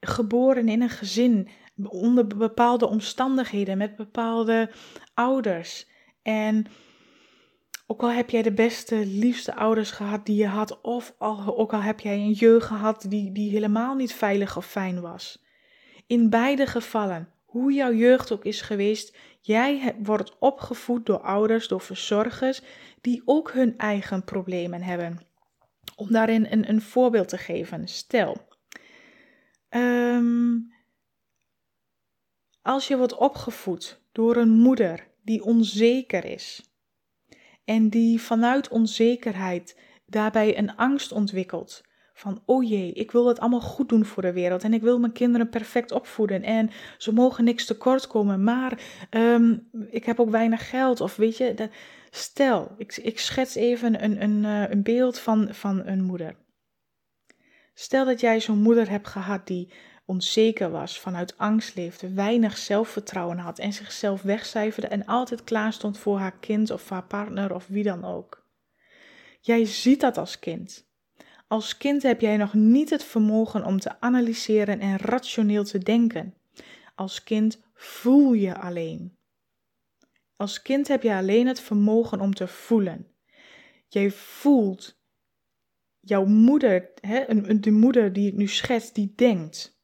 geboren 0.00 0.68
in 0.68 0.82
een 0.82 0.88
gezin 0.88 1.48
onder 1.82 2.26
bepaalde 2.26 2.88
omstandigheden, 2.88 3.78
met 3.78 3.96
bepaalde 3.96 4.70
ouders. 5.14 5.86
En 6.22 6.66
ook 7.86 8.02
al 8.02 8.10
heb 8.10 8.30
jij 8.30 8.42
de 8.42 8.52
beste, 8.52 9.06
liefste 9.06 9.54
ouders 9.54 9.90
gehad 9.90 10.26
die 10.26 10.36
je 10.36 10.46
had, 10.46 10.80
of 10.80 11.14
ook 11.18 11.72
al 11.72 11.82
heb 11.82 12.00
jij 12.00 12.14
een 12.14 12.32
jeugd 12.32 12.66
gehad 12.66 13.06
die, 13.08 13.32
die 13.32 13.50
helemaal 13.50 13.94
niet 13.94 14.12
veilig 14.12 14.56
of 14.56 14.66
fijn 14.66 15.00
was. 15.00 15.44
In 16.06 16.30
beide 16.30 16.66
gevallen, 16.66 17.28
hoe 17.44 17.72
jouw 17.72 17.92
jeugd 17.92 18.32
ook 18.32 18.44
is 18.44 18.60
geweest, 18.60 19.16
jij 19.40 19.96
wordt 20.02 20.36
opgevoed 20.38 21.06
door 21.06 21.20
ouders, 21.20 21.68
door 21.68 21.80
verzorgers, 21.80 22.62
die 23.00 23.22
ook 23.24 23.52
hun 23.52 23.78
eigen 23.78 24.24
problemen 24.24 24.82
hebben. 24.82 25.18
Om 25.96 26.12
daarin 26.12 26.46
een, 26.50 26.68
een 26.68 26.82
voorbeeld 26.82 27.28
te 27.28 27.38
geven. 27.38 27.88
Stel, 27.88 28.48
um, 29.70 30.72
als 32.62 32.88
je 32.88 32.96
wordt 32.96 33.16
opgevoed 33.16 34.00
door 34.12 34.36
een 34.36 34.58
moeder 34.58 35.08
die 35.22 35.42
onzeker 35.44 36.24
is 36.24 36.74
en 37.64 37.88
die 37.88 38.20
vanuit 38.20 38.68
onzekerheid 38.68 39.80
daarbij 40.06 40.58
een 40.58 40.76
angst 40.76 41.12
ontwikkelt 41.12 41.82
van 42.16 42.42
oh 42.44 42.68
jee, 42.68 42.92
ik 42.92 43.10
wil 43.10 43.26
het 43.26 43.40
allemaal 43.40 43.60
goed 43.60 43.88
doen 43.88 44.04
voor 44.04 44.22
de 44.22 44.32
wereld 44.32 44.62
en 44.62 44.74
ik 44.74 44.82
wil 44.82 44.98
mijn 44.98 45.12
kinderen 45.12 45.48
perfect 45.48 45.92
opvoeden 45.92 46.42
en 46.42 46.70
ze 46.98 47.12
mogen 47.12 47.44
niks 47.44 47.64
tekort 47.64 48.06
komen, 48.06 48.44
maar 48.44 48.78
um, 49.10 49.68
ik 49.90 50.04
heb 50.04 50.20
ook 50.20 50.30
weinig 50.30 50.68
geld 50.68 51.00
of 51.00 51.16
weet 51.16 51.36
je, 51.36 51.68
stel, 52.10 52.74
ik, 52.78 52.96
ik 52.96 53.18
schets 53.18 53.54
even 53.54 54.04
een, 54.04 54.22
een, 54.22 54.44
eh, 54.44 54.70
een 54.70 54.82
beeld 54.82 55.18
van, 55.18 55.54
van 55.54 55.86
een 55.86 56.02
moeder. 56.02 56.36
Stel 57.74 58.04
dat 58.04 58.20
jij 58.20 58.40
zo'n 58.40 58.62
moeder 58.62 58.90
hebt 58.90 59.08
gehad 59.08 59.46
die 59.46 59.72
onzeker 60.06 60.70
was, 60.70 61.00
vanuit 61.00 61.38
angst 61.38 61.74
leefde, 61.74 62.12
weinig 62.12 62.56
zelfvertrouwen 62.56 63.38
had 63.38 63.58
en 63.58 63.72
zichzelf 63.72 64.22
wegcijferde 64.22 64.88
en 64.88 65.04
altijd 65.04 65.44
klaar 65.44 65.72
stond 65.72 65.98
voor 65.98 66.18
haar 66.18 66.38
kind 66.38 66.70
of 66.70 66.88
haar 66.88 67.04
partner 67.06 67.54
of 67.54 67.66
wie 67.66 67.82
dan 67.82 68.04
ook. 68.04 68.46
Jij 69.40 69.64
ziet 69.64 70.00
dat 70.00 70.18
als 70.18 70.38
kind. 70.38 70.92
Als 71.54 71.76
kind 71.76 72.02
heb 72.02 72.20
jij 72.20 72.36
nog 72.36 72.54
niet 72.54 72.90
het 72.90 73.04
vermogen 73.04 73.64
om 73.64 73.78
te 73.78 74.00
analyseren 74.00 74.80
en 74.80 74.98
rationeel 74.98 75.64
te 75.64 75.78
denken. 75.78 76.34
Als 76.94 77.22
kind 77.22 77.62
voel 77.74 78.32
je 78.32 78.58
alleen. 78.58 79.16
Als 80.36 80.62
kind 80.62 80.88
heb 80.88 81.02
je 81.02 81.14
alleen 81.14 81.46
het 81.46 81.60
vermogen 81.60 82.20
om 82.20 82.34
te 82.34 82.46
voelen. 82.46 83.06
Jij 83.88 84.10
voelt. 84.10 85.00
Jouw 86.00 86.24
moeder, 86.24 86.90
hè, 87.00 87.24
de 87.60 87.70
moeder 87.70 88.12
die 88.12 88.28
ik 88.28 88.34
nu 88.34 88.46
schets, 88.46 88.92
die 88.92 89.12
denkt 89.16 89.80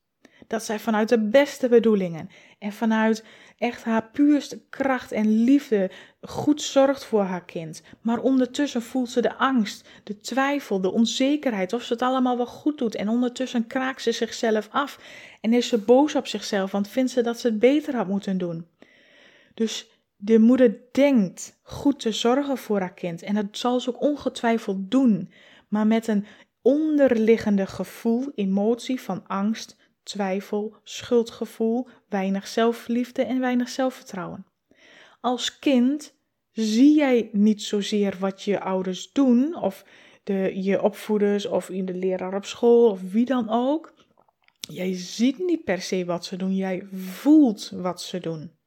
dat 0.47 0.65
zij 0.65 0.79
vanuit 0.79 1.09
de 1.09 1.29
beste 1.29 1.69
bedoelingen 1.69 2.29
en 2.59 2.73
vanuit 2.73 3.25
echt 3.61 3.85
haar 3.85 4.11
puurste 4.13 4.61
kracht 4.71 5.13
en 5.13 5.45
liefde 5.45 5.91
goed 6.21 6.63
zorgt 6.63 7.05
voor 7.05 7.23
haar 7.23 7.45
kind. 7.45 7.83
Maar 8.01 8.19
ondertussen 8.19 8.83
voelt 8.83 9.11
ze 9.11 9.21
de 9.21 9.35
angst, 9.35 9.89
de 10.05 10.21
twijfel, 10.21 10.81
de 10.81 10.93
onzekerheid 10.93 11.73
of 11.73 11.83
ze 11.83 11.93
het 11.93 12.03
allemaal 12.03 12.37
wel 12.37 12.47
goed 12.47 12.79
doet. 12.79 12.95
En 12.95 13.09
ondertussen 13.09 13.67
kraakt 13.67 14.03
ze 14.03 14.13
zichzelf 14.13 14.69
af 14.71 15.01
en 15.41 15.53
is 15.53 15.69
ze 15.69 15.79
boos 15.79 16.15
op 16.15 16.27
zichzelf, 16.27 16.71
want 16.71 16.89
vindt 16.89 17.11
ze 17.11 17.23
dat 17.23 17.41
ze 17.41 17.47
het 17.47 17.59
beter 17.59 17.97
had 17.97 18.07
moeten 18.07 18.39
doen. 18.39 18.67
Dus 19.55 19.91
de 20.17 20.39
moeder 20.39 20.79
denkt 20.93 21.59
goed 21.63 22.01
te 22.01 22.13
zorgen 22.13 22.59
voor 22.59 22.81
haar 22.81 22.95
kind 22.95 23.23
en 23.23 23.35
dat 23.35 23.47
zal 23.51 23.81
ze 23.81 23.89
ook 23.89 24.03
ongetwijfeld 24.03 24.91
doen, 24.91 25.33
maar 25.69 25.87
met 25.87 26.07
een 26.07 26.27
onderliggende 26.63 27.67
gevoel, 27.67 28.33
emotie 28.35 29.01
van 29.01 29.27
angst, 29.27 29.77
twijfel, 30.03 30.77
schuldgevoel, 30.85 31.89
weinig 32.09 32.47
zelfliefde 32.47 33.23
en 33.23 33.41
weinig 33.41 33.69
zelfvertrouwen. 33.69 34.47
Als 35.21 35.59
kind 35.59 36.15
zie 36.51 36.97
jij 36.97 37.29
niet 37.33 37.63
zozeer 37.63 38.17
wat 38.19 38.43
je 38.43 38.61
ouders 38.61 39.13
doen, 39.13 39.57
of 39.57 39.85
de, 40.25 40.63
je 40.63 40.83
opvoeders, 40.83 41.47
of 41.47 41.67
de 41.67 41.95
leraar 41.95 42.35
op 42.35 42.45
school, 42.45 42.91
of 42.91 43.01
wie 43.13 43.25
dan 43.25 43.49
ook. 43.49 43.95
Jij 44.61 44.95
ziet 44.95 45.39
niet 45.39 45.65
per 45.65 45.81
se 45.81 46.05
wat 46.05 46.25
ze 46.25 46.37
doen, 46.37 46.55
jij 46.55 46.87
voelt 46.93 47.71
wat 47.75 48.03
ze 48.03 48.21
doen. 48.21 48.59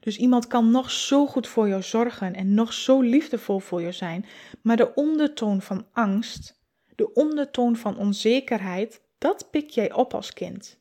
Dus 0.00 0.16
iemand 0.16 0.46
kan 0.46 0.70
nog 0.70 0.90
zo 0.90 1.26
goed 1.26 1.48
voor 1.48 1.68
jou 1.68 1.82
zorgen 1.82 2.34
en 2.34 2.54
nog 2.54 2.72
zo 2.72 3.00
liefdevol 3.00 3.58
voor 3.58 3.80
jou 3.80 3.92
zijn, 3.92 4.26
maar 4.62 4.76
de 4.76 4.94
ondertoon 4.94 5.62
van 5.62 5.86
angst, 5.92 6.62
de 6.94 7.12
ondertoon 7.12 7.76
van 7.76 7.98
onzekerheid, 7.98 9.02
dat 9.24 9.50
pik 9.50 9.70
jij 9.70 9.92
op 9.92 10.14
als 10.14 10.32
kind. 10.32 10.78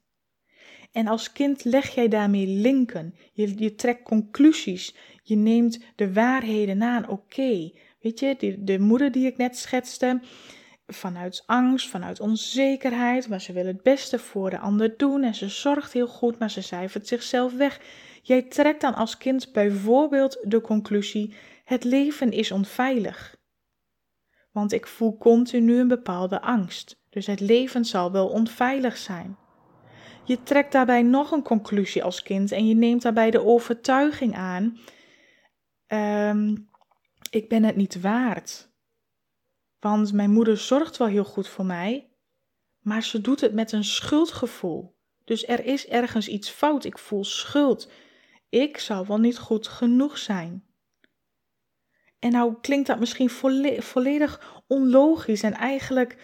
En 0.92 1.08
als 1.08 1.32
kind 1.32 1.64
leg 1.64 1.96
jij 1.96 2.08
daarmee 2.08 2.48
linken. 2.48 3.16
Je, 3.34 3.54
je 3.58 3.76
trekt 3.76 4.04
conclusies. 4.04 4.96
Je 5.24 5.36
neemt 5.36 5.80
de 5.96 6.14
waarheden 6.14 6.84
aan. 6.84 7.08
Oké, 7.08 7.72
weet 8.02 8.20
je, 8.20 8.36
de, 8.40 8.64
de 8.64 8.80
moeder 8.80 9.12
die 9.12 9.26
ik 9.26 9.38
net 9.38 9.58
schetste, 9.58 10.22
vanuit 10.88 11.44
angst, 11.46 11.90
vanuit 11.90 12.20
onzekerheid, 12.20 13.30
maar 13.30 13.42
ze 13.42 13.54
wil 13.54 13.66
het 13.66 13.84
beste 13.84 14.20
voor 14.20 14.50
de 14.50 14.60
ander 14.60 14.98
doen 14.98 15.24
en 15.24 15.36
ze 15.36 15.50
zorgt 15.50 15.94
heel 15.94 16.08
goed, 16.08 16.40
maar 16.40 16.52
ze 16.52 16.62
cijfert 16.62 17.08
zichzelf 17.08 17.54
weg. 17.54 17.82
Jij 18.22 18.42
trekt 18.42 18.82
dan 18.82 18.96
als 18.96 19.18
kind 19.18 19.52
bijvoorbeeld 19.52 20.40
de 20.42 20.62
conclusie: 20.62 21.34
het 21.64 21.84
leven 21.84 22.32
is 22.32 22.52
onveilig. 22.52 23.36
Want 24.52 24.72
ik 24.72 24.88
voel 24.88 25.18
continu 25.18 25.80
een 25.80 25.88
bepaalde 25.88 26.42
angst. 26.42 27.02
Dus 27.14 27.26
het 27.26 27.40
leven 27.40 27.86
zal 27.86 28.12
wel 28.12 28.28
onveilig 28.28 28.98
zijn. 28.98 29.38
Je 30.24 30.44
trekt 30.44 30.72
daarbij 30.72 31.02
nog 31.02 31.32
een 31.32 31.44
conclusie 31.44 32.04
als 32.04 32.24
kind 32.24 32.52
en 32.52 32.68
je 32.68 32.76
neemt 32.76 33.02
daarbij 33.02 33.32
de 33.32 33.46
overtuiging 33.46 34.36
aan: 34.36 34.78
ehm, 35.88 36.56
ik 37.30 37.50
ben 37.50 37.64
het 37.64 37.76
niet 37.76 38.02
waard. 38.02 38.72
Want 39.80 40.14
mijn 40.14 40.32
moeder 40.32 40.58
zorgt 40.58 40.98
wel 40.98 41.08
heel 41.08 41.24
goed 41.24 41.48
voor 41.48 41.66
mij, 41.66 42.10
maar 42.80 43.04
ze 43.04 43.22
doet 43.22 43.42
het 43.42 43.54
met 43.54 43.72
een 43.72 43.84
schuldgevoel. 43.84 44.96
Dus 45.26 45.48
er 45.48 45.66
is 45.66 45.88
ergens 45.88 46.28
iets 46.28 46.50
fout. 46.50 46.84
Ik 46.84 46.98
voel 46.98 47.24
schuld. 47.24 47.92
Ik 48.50 48.78
zal 48.78 49.06
wel 49.06 49.20
niet 49.20 49.38
goed 49.38 49.68
genoeg 49.68 50.18
zijn. 50.18 50.66
En 52.20 52.32
nou 52.32 52.56
klinkt 52.62 52.88
dat 52.88 53.00
misschien 53.00 53.30
volledig 53.80 54.62
onlogisch 54.68 55.44
en 55.44 55.54
eigenlijk 55.54 56.18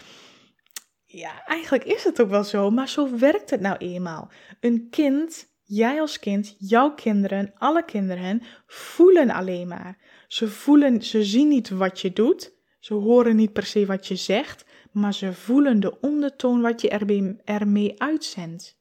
ja, 1.12 1.46
eigenlijk 1.46 1.84
is 1.84 2.04
het 2.04 2.22
ook 2.22 2.30
wel 2.30 2.44
zo, 2.44 2.70
maar 2.72 2.90
zo 2.90 3.18
werkt 3.18 3.50
het 3.50 3.62
nou 3.62 3.78
eenmaal. 3.78 4.32
Een 4.60 4.88
kind, 4.90 5.54
jij 5.64 6.02
als 6.02 6.20
kind, 6.20 6.56
jouw 6.60 6.94
kinderen, 6.94 7.54
alle 7.58 7.86
kinderen 7.86 8.42
voelen 8.66 9.30
alleen 9.30 9.68
maar. 9.68 9.98
Ze 10.28 10.48
voelen, 10.48 11.02
ze 11.02 11.24
zien 11.24 11.48
niet 11.48 11.70
wat 11.70 12.00
je 12.00 12.14
doet, 12.14 12.54
ze 12.80 12.94
horen 12.94 13.36
niet 13.36 13.54
per 13.54 13.66
se 13.66 13.86
wat 13.86 14.08
je 14.08 14.16
zegt, 14.16 14.66
maar 14.92 15.14
ze 15.14 15.34
voelen 15.34 15.80
de 15.80 16.00
ondertoon 16.00 16.62
wat 16.62 16.82
je 16.82 16.90
ermee, 16.90 17.36
ermee 17.44 18.02
uitzendt. 18.02 18.80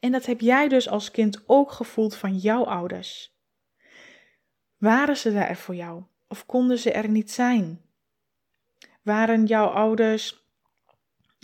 En 0.00 0.12
dat 0.12 0.26
heb 0.26 0.40
jij 0.40 0.68
dus 0.68 0.88
als 0.88 1.10
kind 1.10 1.42
ook 1.46 1.72
gevoeld 1.72 2.14
van 2.14 2.36
jouw 2.36 2.64
ouders. 2.64 3.38
Waren 4.76 5.16
ze 5.16 5.32
daar 5.32 5.56
voor 5.56 5.74
jou 5.74 6.02
of 6.28 6.46
konden 6.46 6.78
ze 6.78 6.92
er 6.92 7.08
niet 7.08 7.30
zijn? 7.30 7.80
Waren 9.02 9.46
jouw 9.46 9.66
ouders 9.66 10.39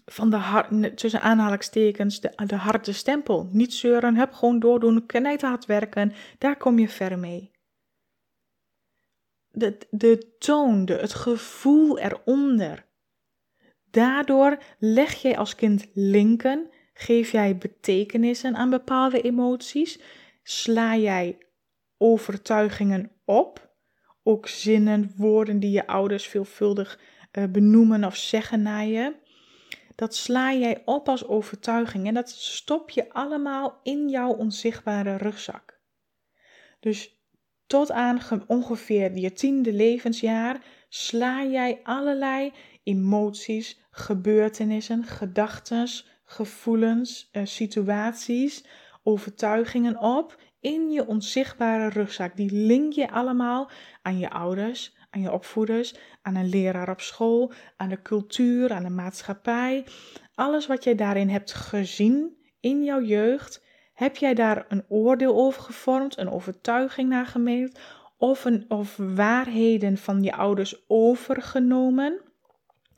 van 0.06 0.30
de 0.30 0.36
hart, 0.36 0.96
tussen 0.96 1.20
aanhalingstekens, 1.20 2.20
de, 2.20 2.32
de 2.46 2.56
harde 2.56 2.92
stempel. 2.92 3.48
Niet 3.52 3.74
zeuren, 3.74 4.16
heb 4.16 4.32
gewoon 4.32 4.58
doordoen, 4.58 5.06
hard 5.40 5.66
werken, 5.66 6.12
daar 6.38 6.56
kom 6.56 6.78
je 6.78 6.88
ver 6.88 7.18
mee. 7.18 7.50
De, 9.48 9.78
de 9.90 10.36
toon, 10.38 10.84
de, 10.84 10.94
het 10.94 11.14
gevoel 11.14 11.98
eronder. 11.98 12.86
Daardoor 13.90 14.58
leg 14.78 15.14
jij 15.14 15.38
als 15.38 15.54
kind 15.54 15.86
linken, 15.92 16.70
geef 16.94 17.32
jij 17.32 17.56
betekenissen 17.56 18.56
aan 18.56 18.70
bepaalde 18.70 19.20
emoties, 19.20 20.00
sla 20.42 20.96
jij 20.96 21.38
overtuigingen 21.96 23.10
op, 23.24 23.74
ook 24.22 24.48
zinnen, 24.48 25.12
woorden 25.16 25.60
die 25.60 25.70
je 25.70 25.86
ouders 25.86 26.26
veelvuldig 26.26 27.00
uh, 27.32 27.44
benoemen 27.44 28.04
of 28.04 28.16
zeggen 28.16 28.62
naar 28.62 28.86
je 28.86 29.24
dat 29.96 30.14
sla 30.14 30.52
jij 30.52 30.82
op 30.84 31.08
als 31.08 31.26
overtuiging 31.26 32.06
en 32.06 32.14
dat 32.14 32.30
stop 32.30 32.90
je 32.90 33.12
allemaal 33.12 33.80
in 33.82 34.08
jouw 34.08 34.32
onzichtbare 34.32 35.16
rugzak. 35.16 35.80
Dus 36.80 37.20
tot 37.66 37.90
aan 37.90 38.20
ongeveer 38.46 39.16
je 39.16 39.32
tiende 39.32 39.72
levensjaar 39.72 40.64
sla 40.88 41.44
jij 41.44 41.80
allerlei 41.82 42.52
emoties, 42.82 43.80
gebeurtenissen, 43.90 45.04
gedachten, 45.04 45.88
gevoelens, 46.24 47.28
eh, 47.32 47.44
situaties, 47.44 48.64
overtuigingen 49.02 49.98
op 49.98 50.40
in 50.60 50.90
je 50.90 51.06
onzichtbare 51.06 51.88
rugzak. 51.88 52.36
Die 52.36 52.52
link 52.52 52.92
je 52.92 53.10
allemaal 53.10 53.70
aan 54.02 54.18
je 54.18 54.30
ouders, 54.30 54.95
aan 55.10 55.20
je 55.20 55.32
opvoeders, 55.32 55.94
aan 56.22 56.34
een 56.34 56.48
leraar 56.48 56.90
op 56.90 57.00
school, 57.00 57.52
aan 57.76 57.88
de 57.88 58.02
cultuur, 58.02 58.72
aan 58.72 58.82
de 58.82 58.90
maatschappij. 58.90 59.84
Alles 60.34 60.66
wat 60.66 60.84
jij 60.84 60.94
daarin 60.94 61.28
hebt 61.28 61.52
gezien 61.52 62.36
in 62.60 62.84
jouw 62.84 63.02
jeugd, 63.02 63.64
heb 63.94 64.16
jij 64.16 64.34
daar 64.34 64.64
een 64.68 64.84
oordeel 64.88 65.36
over 65.36 65.62
gevormd, 65.62 66.18
een 66.18 66.30
overtuiging 66.30 67.08
naar 67.08 67.26
gemeend 67.26 67.78
of, 68.16 68.44
een, 68.44 68.64
of 68.68 68.96
waarheden 68.96 69.98
van 69.98 70.22
je 70.22 70.32
ouders 70.32 70.84
overgenomen 70.88 72.20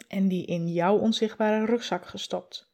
en 0.09 0.29
die 0.29 0.47
in 0.47 0.69
jouw 0.69 0.97
onzichtbare 0.97 1.65
rugzak 1.65 2.07
gestopt? 2.07 2.68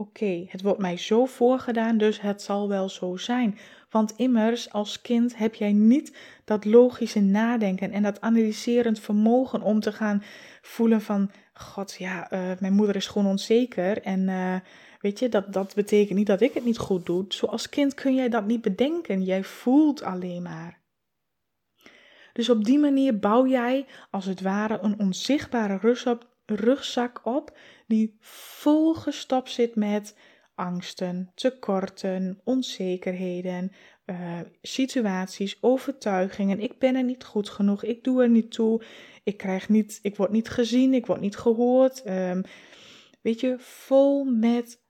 Oké, 0.00 0.44
het 0.48 0.62
wordt 0.62 0.78
mij 0.78 0.96
zo 0.96 1.26
voorgedaan, 1.26 1.98
dus 1.98 2.20
het 2.20 2.42
zal 2.42 2.68
wel 2.68 2.88
zo 2.88 3.16
zijn. 3.16 3.58
Want 3.90 4.12
immers, 4.16 4.72
als 4.72 5.00
kind 5.00 5.36
heb 5.36 5.54
jij 5.54 5.72
niet 5.72 6.16
dat 6.44 6.64
logische 6.64 7.20
nadenken 7.20 7.92
en 7.92 8.02
dat 8.02 8.20
analyserend 8.20 9.00
vermogen 9.00 9.62
om 9.62 9.80
te 9.80 9.92
gaan 9.92 10.22
voelen 10.62 11.00
van, 11.00 11.30
god 11.54 11.94
ja, 11.98 12.32
uh, 12.32 12.50
mijn 12.60 12.72
moeder 12.72 12.96
is 12.96 13.06
gewoon 13.06 13.26
onzeker 13.26 14.02
en 14.02 14.20
uh, 14.20 14.56
weet 15.00 15.18
je, 15.18 15.28
dat, 15.28 15.52
dat 15.52 15.74
betekent 15.74 16.18
niet 16.18 16.26
dat 16.26 16.40
ik 16.40 16.54
het 16.54 16.64
niet 16.64 16.78
goed 16.78 17.06
doe. 17.06 17.24
Zo 17.28 17.46
als 17.46 17.68
kind 17.68 17.94
kun 17.94 18.14
jij 18.14 18.28
dat 18.28 18.46
niet 18.46 18.62
bedenken, 18.62 19.22
jij 19.22 19.44
voelt 19.44 20.02
alleen 20.02 20.42
maar. 20.42 20.80
Dus 22.32 22.50
op 22.50 22.64
die 22.64 22.78
manier 22.78 23.18
bouw 23.18 23.46
jij 23.46 23.86
als 24.10 24.24
het 24.24 24.40
ware 24.40 24.78
een 24.82 24.98
onzichtbare 24.98 25.78
rugzak 26.50 27.20
op 27.22 27.58
die 27.86 28.16
volgestopt 28.20 29.50
zit 29.50 29.74
met 29.74 30.16
angsten, 30.54 31.30
tekorten, 31.34 32.40
onzekerheden, 32.44 33.72
uh, 34.06 34.40
situaties, 34.62 35.58
overtuigingen. 35.60 36.60
Ik 36.60 36.78
ben 36.78 36.96
er 36.96 37.04
niet 37.04 37.24
goed 37.24 37.48
genoeg, 37.48 37.84
ik 37.84 38.04
doe 38.04 38.22
er 38.22 38.28
niet 38.28 38.50
toe, 38.50 38.82
ik 39.24 39.36
krijg 39.36 39.68
niet, 39.68 39.98
ik 40.02 40.16
word 40.16 40.30
niet 40.30 40.48
gezien, 40.48 40.94
ik 40.94 41.06
word 41.06 41.20
niet 41.20 41.36
gehoord. 41.36 42.06
Um, 42.06 42.42
weet 43.20 43.40
je, 43.40 43.54
vol 43.58 44.24
met 44.24 44.82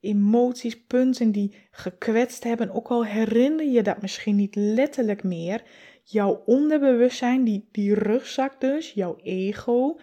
emoties, 0.00 0.84
punten 0.86 1.32
die 1.32 1.54
gekwetst 1.70 2.44
hebben, 2.44 2.70
ook 2.70 2.88
al 2.88 3.04
herinner 3.04 3.66
je 3.66 3.82
dat 3.82 4.02
misschien 4.02 4.36
niet 4.36 4.54
letterlijk 4.54 5.22
meer, 5.22 5.62
jouw 6.02 6.42
onderbewustzijn, 6.46 7.44
die, 7.44 7.68
die 7.72 7.94
rugzak 7.94 8.60
dus, 8.60 8.92
jouw 8.92 9.16
ego, 9.22 9.98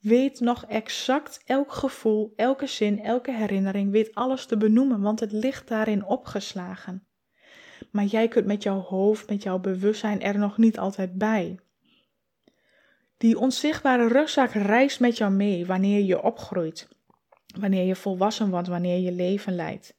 weet 0.00 0.40
nog 0.40 0.64
exact 0.64 1.42
elk 1.44 1.72
gevoel, 1.72 2.32
elke 2.36 2.66
zin, 2.66 3.02
elke 3.02 3.32
herinnering, 3.32 3.90
weet 3.90 4.14
alles 4.14 4.46
te 4.46 4.56
benoemen, 4.56 5.00
want 5.00 5.20
het 5.20 5.32
ligt 5.32 5.68
daarin 5.68 6.04
opgeslagen. 6.04 7.06
Maar 7.90 8.04
jij 8.04 8.28
kunt 8.28 8.46
met 8.46 8.62
jouw 8.62 8.80
hoofd, 8.80 9.28
met 9.28 9.42
jouw 9.42 9.58
bewustzijn 9.58 10.22
er 10.22 10.38
nog 10.38 10.58
niet 10.58 10.78
altijd 10.78 11.18
bij. 11.18 11.58
Die 13.16 13.38
onzichtbare 13.38 14.08
rugzak 14.08 14.50
reist 14.50 15.00
met 15.00 15.16
jou 15.16 15.32
mee 15.32 15.66
wanneer 15.66 16.04
je 16.04 16.22
opgroeit, 16.22 16.88
wanneer 17.60 17.84
je 17.84 17.96
volwassen 17.96 18.50
wordt, 18.50 18.68
wanneer 18.68 18.98
je 18.98 19.12
leven 19.12 19.54
leidt. 19.54 19.96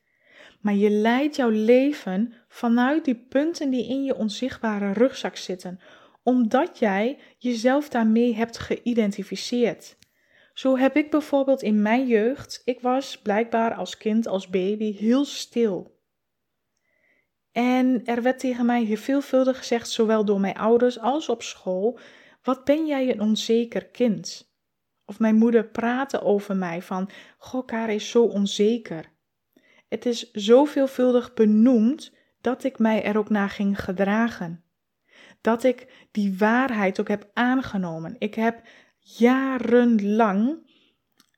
Maar 0.61 0.75
je 0.75 0.89
leidt 0.89 1.35
jouw 1.35 1.49
leven 1.49 2.33
vanuit 2.47 3.05
die 3.05 3.25
punten 3.29 3.69
die 3.69 3.87
in 3.89 4.03
je 4.03 4.15
onzichtbare 4.15 4.91
rugzak 4.91 5.35
zitten, 5.35 5.79
omdat 6.27 6.79
jij 6.79 7.19
jezelf 7.37 7.89
daarmee 7.89 8.35
hebt 8.35 8.57
geïdentificeerd. 8.57 9.97
Zo 10.53 10.77
heb 10.77 10.95
ik 10.95 11.11
bijvoorbeeld 11.11 11.61
in 11.61 11.81
mijn 11.81 12.07
jeugd, 12.07 12.61
ik 12.65 12.81
was 12.81 13.21
blijkbaar 13.21 13.73
als 13.73 13.97
kind, 13.97 14.27
als 14.27 14.49
baby 14.49 14.95
heel 14.95 15.25
stil. 15.25 15.99
En 17.51 18.05
er 18.05 18.21
werd 18.21 18.39
tegen 18.39 18.65
mij 18.65 18.97
veelvuldig 18.97 19.57
gezegd, 19.57 19.89
zowel 19.89 20.25
door 20.25 20.39
mijn 20.39 20.57
ouders 20.57 20.99
als 20.99 21.29
op 21.29 21.41
school, 21.41 21.99
wat 22.43 22.63
ben 22.63 22.85
jij 22.85 23.11
een 23.11 23.21
onzeker 23.21 23.85
kind? 23.85 24.53
Of 25.05 25.19
mijn 25.19 25.35
moeder 25.35 25.67
praatte 25.67 26.21
over 26.21 26.55
mij 26.55 26.81
van, 26.81 27.09
goh, 27.37 27.65
Kara 27.65 27.91
is 27.91 28.09
zo 28.09 28.23
onzeker. 28.23 29.11
Het 29.87 30.05
is 30.05 30.31
zo 30.31 30.65
veelvuldig 30.65 31.33
benoemd 31.33 32.11
dat 32.41 32.63
ik 32.63 32.79
mij 32.79 33.03
er 33.03 33.17
ook 33.17 33.29
naar 33.29 33.49
ging 33.49 33.83
gedragen. 33.83 34.66
Dat 35.41 35.63
ik 35.63 36.07
die 36.11 36.37
waarheid 36.37 36.99
ook 36.99 37.07
heb 37.07 37.29
aangenomen. 37.33 38.15
Ik 38.17 38.35
heb 38.35 38.61
jarenlang 38.99 40.65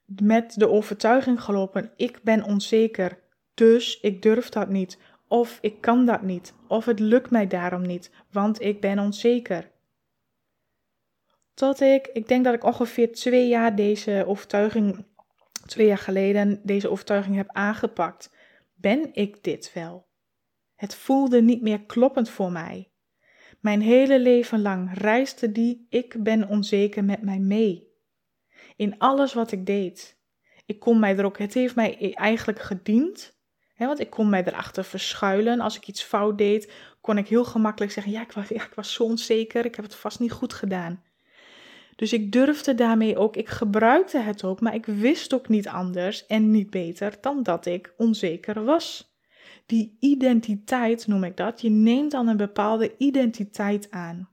met 0.05 0.53
de 0.53 0.69
overtuiging 0.69 1.41
gelopen: 1.41 1.91
ik 1.95 2.19
ben 2.23 2.43
onzeker, 2.43 3.19
dus 3.53 3.99
ik 3.99 4.21
durf 4.21 4.49
dat 4.49 4.69
niet. 4.69 4.97
Of 5.27 5.57
ik 5.61 5.81
kan 5.81 6.05
dat 6.05 6.21
niet. 6.21 6.53
Of 6.67 6.85
het 6.85 6.99
lukt 6.99 7.31
mij 7.31 7.47
daarom 7.47 7.81
niet, 7.81 8.11
want 8.31 8.61
ik 8.61 8.81
ben 8.81 8.99
onzeker. 8.99 9.71
Tot 11.53 11.81
ik, 11.81 12.07
ik 12.07 12.27
denk 12.27 12.43
dat 12.43 12.53
ik 12.53 12.63
ongeveer 12.63 13.13
twee 13.13 13.47
jaar 13.47 13.75
deze 13.75 14.23
overtuiging, 14.27 15.05
twee 15.65 15.87
jaar 15.87 15.97
geleden, 15.97 16.61
deze 16.63 16.89
overtuiging 16.89 17.35
heb 17.35 17.49
aangepakt. 17.51 18.31
Ben 18.75 19.13
ik 19.13 19.43
dit 19.43 19.73
wel? 19.73 20.07
Het 20.75 20.95
voelde 20.95 21.41
niet 21.41 21.61
meer 21.61 21.85
kloppend 21.85 22.29
voor 22.29 22.51
mij. 22.51 22.88
Mijn 23.59 23.81
hele 23.81 24.19
leven 24.19 24.61
lang 24.61 24.89
reisde 24.93 25.51
die 25.51 25.85
ik 25.89 26.23
ben 26.23 26.47
onzeker 26.47 27.03
met 27.03 27.21
mij 27.21 27.39
mee. 27.39 27.87
In 28.75 28.97
alles 28.97 29.33
wat 29.33 29.51
ik 29.51 29.65
deed. 29.65 30.17
Ik 30.65 30.79
kon 30.79 30.99
mij 30.99 31.17
er 31.17 31.25
ook, 31.25 31.37
het 31.37 31.53
heeft 31.53 31.75
mij 31.75 32.13
eigenlijk 32.13 32.59
gediend. 32.59 33.37
Hè, 33.73 33.85
want 33.85 33.99
ik 33.99 34.09
kon 34.09 34.29
mij 34.29 34.43
erachter 34.43 34.83
verschuilen. 34.83 35.59
Als 35.59 35.77
ik 35.77 35.87
iets 35.87 36.03
fout 36.03 36.37
deed, 36.37 36.71
kon 37.01 37.17
ik 37.17 37.27
heel 37.27 37.45
gemakkelijk 37.45 37.91
zeggen: 37.91 38.11
ja 38.11 38.21
ik, 38.21 38.31
was, 38.31 38.47
ja, 38.47 38.63
ik 38.63 38.73
was 38.75 38.93
zo 38.93 39.03
onzeker, 39.03 39.65
ik 39.65 39.75
heb 39.75 39.85
het 39.85 39.95
vast 39.95 40.19
niet 40.19 40.31
goed 40.31 40.53
gedaan. 40.53 41.03
Dus 41.95 42.13
ik 42.13 42.31
durfde 42.31 42.75
daarmee 42.75 43.17
ook, 43.17 43.35
ik 43.35 43.49
gebruikte 43.49 44.19
het 44.19 44.43
ook, 44.43 44.61
maar 44.61 44.73
ik 44.73 44.85
wist 44.85 45.33
ook 45.33 45.47
niet 45.47 45.67
anders 45.67 46.25
en 46.25 46.51
niet 46.51 46.69
beter 46.69 47.17
dan 47.21 47.43
dat 47.43 47.65
ik 47.65 47.93
onzeker 47.97 48.63
was 48.63 49.08
die 49.69 49.97
identiteit 49.99 51.07
noem 51.07 51.23
ik 51.23 51.37
dat. 51.37 51.61
Je 51.61 51.69
neemt 51.69 52.11
dan 52.11 52.27
een 52.27 52.37
bepaalde 52.37 52.95
identiteit 52.97 53.91
aan. 53.91 54.29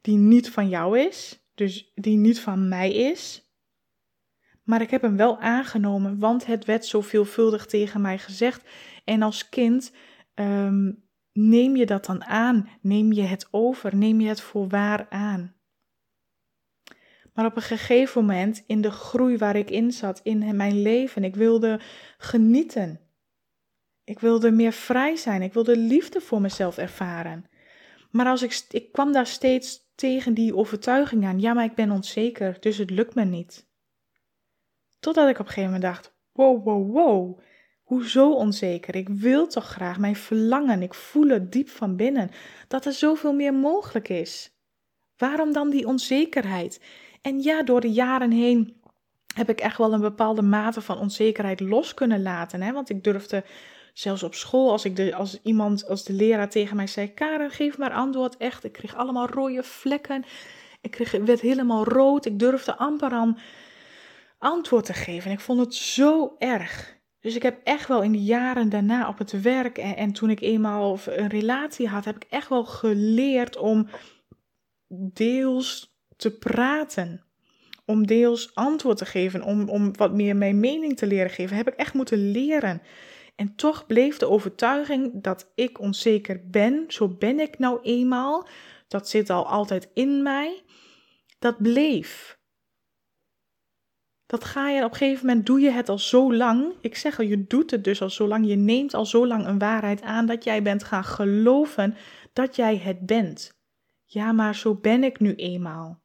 Die 0.00 0.16
niet 0.16 0.50
van 0.50 0.68
jou 0.68 0.98
is, 0.98 1.48
dus 1.54 1.92
die 1.94 2.16
niet 2.16 2.40
van 2.40 2.68
mij 2.68 2.92
is. 2.92 3.52
Maar 4.62 4.80
ik 4.80 4.90
heb 4.90 5.02
hem 5.02 5.16
wel 5.16 5.38
aangenomen, 5.38 6.18
want 6.18 6.46
het 6.46 6.64
werd 6.64 6.86
zo 6.86 7.00
veelvuldig 7.00 7.66
tegen 7.66 8.00
mij 8.00 8.18
gezegd. 8.18 8.68
En 9.04 9.22
als 9.22 9.48
kind 9.48 9.92
ehm, 10.34 10.92
neem 11.32 11.76
je 11.76 11.86
dat 11.86 12.04
dan 12.04 12.24
aan, 12.24 12.68
neem 12.80 13.12
je 13.12 13.22
het 13.22 13.48
over, 13.50 13.96
neem 13.96 14.20
je 14.20 14.28
het 14.28 14.40
voor 14.40 14.68
waar 14.68 15.06
aan. 15.08 15.54
Maar 17.34 17.46
op 17.46 17.56
een 17.56 17.62
gegeven 17.62 18.20
moment, 18.20 18.64
in 18.66 18.80
de 18.80 18.90
groei 18.90 19.36
waar 19.36 19.56
ik 19.56 19.70
in 19.70 19.92
zat, 19.92 20.20
in 20.22 20.56
mijn 20.56 20.82
leven, 20.82 21.24
ik 21.24 21.36
wilde 21.36 21.80
genieten. 22.18 23.07
Ik 24.08 24.18
wilde 24.18 24.50
meer 24.50 24.72
vrij 24.72 25.16
zijn. 25.16 25.42
Ik 25.42 25.52
wilde 25.52 25.76
liefde 25.76 26.20
voor 26.20 26.40
mezelf 26.40 26.78
ervaren. 26.78 27.44
Maar 28.10 28.26
als 28.26 28.42
ik, 28.42 28.64
ik 28.70 28.92
kwam 28.92 29.12
daar 29.12 29.26
steeds 29.26 29.80
tegen 29.94 30.34
die 30.34 30.56
overtuiging 30.56 31.24
aan. 31.24 31.40
Ja, 31.40 31.52
maar 31.52 31.64
ik 31.64 31.74
ben 31.74 31.90
onzeker, 31.90 32.56
dus 32.60 32.78
het 32.78 32.90
lukt 32.90 33.14
me 33.14 33.24
niet. 33.24 33.66
Totdat 35.00 35.28
ik 35.28 35.38
op 35.38 35.46
een 35.46 35.52
gegeven 35.52 35.72
moment 35.72 35.82
dacht: 35.82 36.14
wow, 36.32 36.64
wow, 36.64 36.92
wow. 36.92 37.40
Hoezo 37.82 38.32
onzeker? 38.32 38.94
Ik 38.94 39.08
wil 39.08 39.46
toch 39.46 39.64
graag 39.64 39.98
mijn 39.98 40.16
verlangen. 40.16 40.82
Ik 40.82 40.94
voel 40.94 41.28
het 41.28 41.52
diep 41.52 41.68
van 41.68 41.96
binnen 41.96 42.30
dat 42.68 42.84
er 42.84 42.92
zoveel 42.92 43.32
meer 43.32 43.54
mogelijk 43.54 44.08
is. 44.08 44.52
Waarom 45.16 45.52
dan 45.52 45.70
die 45.70 45.86
onzekerheid? 45.86 46.80
En 47.22 47.42
ja, 47.42 47.62
door 47.62 47.80
de 47.80 47.92
jaren 47.92 48.30
heen 48.30 48.80
heb 49.34 49.48
ik 49.48 49.60
echt 49.60 49.78
wel 49.78 49.92
een 49.92 50.00
bepaalde 50.00 50.42
mate 50.42 50.80
van 50.80 50.98
onzekerheid 50.98 51.60
los 51.60 51.94
kunnen 51.94 52.22
laten. 52.22 52.62
Hè? 52.62 52.72
Want 52.72 52.90
ik 52.90 53.04
durfde 53.04 53.44
Zelfs 53.98 54.22
op 54.22 54.34
school, 54.34 54.70
als, 54.70 54.84
ik 54.84 54.96
de, 54.96 55.14
als 55.14 55.40
iemand, 55.42 55.88
als 55.88 56.04
de 56.04 56.12
leraar 56.12 56.50
tegen 56.50 56.76
mij 56.76 56.86
zei: 56.86 57.14
Karen, 57.14 57.50
geef 57.50 57.78
maar 57.78 57.92
antwoord. 57.92 58.36
Echt, 58.36 58.64
ik 58.64 58.72
kreeg 58.72 58.96
allemaal 58.96 59.28
rode 59.28 59.62
vlekken. 59.62 60.24
Ik 60.80 60.90
kreeg, 60.90 61.10
werd 61.10 61.40
helemaal 61.40 61.84
rood. 61.84 62.26
Ik 62.26 62.38
durfde 62.38 62.76
amper 62.76 63.10
aan 63.10 63.38
antwoord 64.38 64.84
te 64.84 64.92
geven. 64.92 65.30
En 65.30 65.36
ik 65.36 65.42
vond 65.42 65.60
het 65.60 65.74
zo 65.74 66.34
erg. 66.38 66.96
Dus 67.20 67.34
ik 67.34 67.42
heb 67.42 67.60
echt 67.64 67.88
wel 67.88 68.02
in 68.02 68.12
de 68.12 68.22
jaren 68.22 68.68
daarna 68.68 69.08
op 69.08 69.18
het 69.18 69.42
werk 69.42 69.78
en, 69.78 69.96
en 69.96 70.12
toen 70.12 70.30
ik 70.30 70.40
eenmaal 70.40 70.98
een 71.06 71.28
relatie 71.28 71.88
had, 71.88 72.04
heb 72.04 72.16
ik 72.16 72.26
echt 72.30 72.48
wel 72.48 72.64
geleerd 72.64 73.56
om 73.56 73.88
deels 75.12 75.96
te 76.16 76.38
praten. 76.38 77.24
Om 77.84 78.06
deels 78.06 78.54
antwoord 78.54 78.98
te 78.98 79.06
geven, 79.06 79.42
om, 79.42 79.68
om 79.68 79.96
wat 79.96 80.12
meer 80.12 80.36
mijn 80.36 80.60
mening 80.60 80.96
te 80.96 81.06
leren 81.06 81.30
geven, 81.30 81.56
heb 81.56 81.68
ik 81.68 81.74
echt 81.74 81.94
moeten 81.94 82.30
leren. 82.30 82.82
En 83.38 83.54
toch 83.54 83.86
bleef 83.86 84.16
de 84.16 84.28
overtuiging 84.28 85.22
dat 85.22 85.52
ik 85.54 85.80
onzeker 85.80 86.48
ben, 86.50 86.84
zo 86.88 87.08
ben 87.08 87.40
ik 87.40 87.58
nou 87.58 87.80
eenmaal, 87.82 88.48
dat 88.88 89.08
zit 89.08 89.30
al 89.30 89.46
altijd 89.46 89.90
in 89.94 90.22
mij, 90.22 90.62
dat 91.38 91.62
bleef. 91.62 92.38
Dat 94.26 94.44
ga 94.44 94.68
je 94.68 94.84
op 94.84 94.90
een 94.90 94.96
gegeven 94.96 95.26
moment, 95.26 95.46
doe 95.46 95.60
je 95.60 95.70
het 95.70 95.88
al 95.88 95.98
zo 95.98 96.34
lang. 96.34 96.74
Ik 96.80 96.96
zeg 96.96 97.18
al, 97.18 97.24
je 97.24 97.46
doet 97.46 97.70
het 97.70 97.84
dus 97.84 98.02
al 98.02 98.10
zo 98.10 98.28
lang. 98.28 98.46
Je 98.46 98.56
neemt 98.56 98.94
al 98.94 99.06
zo 99.06 99.26
lang 99.26 99.46
een 99.46 99.58
waarheid 99.58 100.02
aan 100.02 100.26
dat 100.26 100.44
jij 100.44 100.62
bent 100.62 100.84
gaan 100.84 101.04
geloven 101.04 101.96
dat 102.32 102.56
jij 102.56 102.76
het 102.76 103.06
bent. 103.06 103.58
Ja, 104.04 104.32
maar 104.32 104.54
zo 104.54 104.74
ben 104.74 105.04
ik 105.04 105.20
nu 105.20 105.34
eenmaal. 105.34 106.02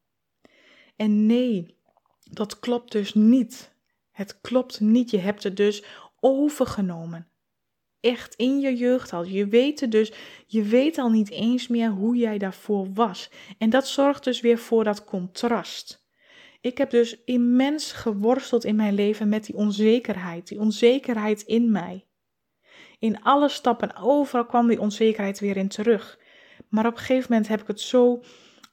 En 0.96 1.26
nee, 1.26 1.78
dat 2.32 2.60
klopt 2.60 2.92
dus 2.92 3.14
niet. 3.14 3.76
Het 4.12 4.42
klopt 4.42 4.80
niet. 4.80 5.10
Je 5.12 5.20
hebt 5.20 5.44
het 5.44 5.58
dus 5.58 5.84
overgenomen. 6.24 7.28
Echt 8.00 8.36
in 8.36 8.60
je 8.60 8.76
jeugd 8.76 9.14
al. 9.14 9.24
Je 9.26 9.48
weet 9.48 9.92
dus, 9.92 10.14
je 10.46 10.64
weet 10.64 10.98
al 10.98 11.10
niet 11.10 11.30
eens 11.30 11.68
meer 11.68 11.90
hoe 11.90 12.16
jij 12.16 12.38
daarvoor 12.38 12.94
was. 12.94 13.30
En 13.58 13.70
dat 13.70 13.88
zorgt 13.88 14.24
dus 14.24 14.42
weer 14.42 14.58
voor 14.58 14.84
dat 14.84 15.04
contrast. 15.04 16.08
Ik 16.62 16.78
heb 16.78 16.90
dus 16.90 17.24
immens 17.24 17.92
geworsteld 17.92 18.64
in 18.64 18.76
mijn 18.76 18.94
leven 18.94 19.30
met 19.30 19.46
die 19.46 19.56
onzekerheid, 19.56 20.48
die 20.48 20.60
onzekerheid 20.60 21.42
in 21.42 21.72
mij. 21.72 22.06
In 23.00 23.22
alle 23.22 23.50
stappen, 23.50 23.96
overal 23.96 24.46
kwam 24.46 24.68
die 24.68 24.80
onzekerheid 24.80 25.40
weer 25.40 25.58
in 25.58 25.68
terug. 25.68 26.20
Maar 26.70 26.86
op 26.86 26.92
een 26.92 26.98
gegeven 26.98 27.26
moment 27.30 27.48
heb 27.48 27.62
ik 27.62 27.68
het 27.68 27.82
zo 27.82 28.24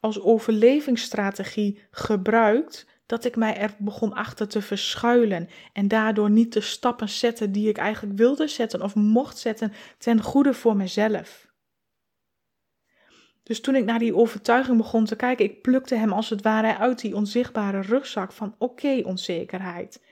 als 0.00 0.20
overlevingsstrategie 0.20 1.80
gebruikt 1.90 2.86
dat 3.11 3.25
ik 3.25 3.37
mij 3.37 3.57
er 3.57 3.75
begon 3.79 4.14
achter 4.14 4.49
te 4.49 4.62
verschuilen 4.62 5.49
en 5.73 5.88
daardoor 5.88 6.31
niet 6.31 6.53
de 6.53 6.61
stappen 6.61 7.09
zetten 7.09 7.53
die 7.53 7.68
ik 7.68 7.77
eigenlijk 7.77 8.16
wilde 8.16 8.49
zetten 8.49 8.83
of 8.83 8.94
mocht 8.94 9.38
zetten 9.38 9.73
ten 9.99 10.23
goede 10.23 10.55
voor 10.55 10.77
mezelf. 10.77 11.49
Dus 13.42 13.61
toen 13.61 13.75
ik 13.75 13.85
naar 13.85 13.99
die 13.99 14.16
overtuiging 14.16 14.77
begon 14.77 15.05
te 15.05 15.16
kijken, 15.16 15.44
ik 15.44 15.62
plukte 15.62 15.94
hem 15.94 16.12
als 16.12 16.31
het 16.31 16.42
ware 16.42 16.77
uit 16.77 17.01
die 17.01 17.14
onzichtbare 17.14 17.81
rugzak 17.81 18.33
van 18.33 18.55
oké 18.59 19.01
onzekerheid. 19.05 20.03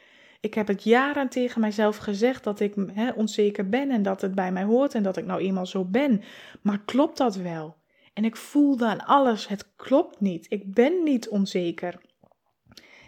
Ik 0.41 0.55
heb 0.55 0.67
het 0.67 0.83
jaren 0.83 1.29
tegen 1.29 1.61
mijzelf 1.61 1.97
gezegd 1.97 2.45
dat 2.45 2.61
ik 2.61 2.75
onzeker 3.15 3.69
ben 3.69 3.91
en 3.91 4.03
dat 4.03 4.21
het 4.21 4.35
bij 4.35 4.53
mij 4.53 4.65
hoort 4.65 4.95
en 4.95 5.03
dat 5.03 5.17
ik 5.17 5.25
nou 5.25 5.41
eenmaal 5.41 5.67
zo 5.67 5.85
ben. 5.85 6.23
Maar 6.63 6.83
klopt 6.85 7.17
dat 7.17 7.37
wel? 7.37 7.77
En 8.15 8.25
ik 8.25 8.37
voelde 8.37 8.87
aan 8.87 9.05
alles, 9.05 9.49
het 9.49 9.75
klopt 9.77 10.21
niet. 10.21 10.47
Ik 10.49 10.75
ben 10.75 11.03
niet 11.03 11.29
onzeker. 11.29 12.07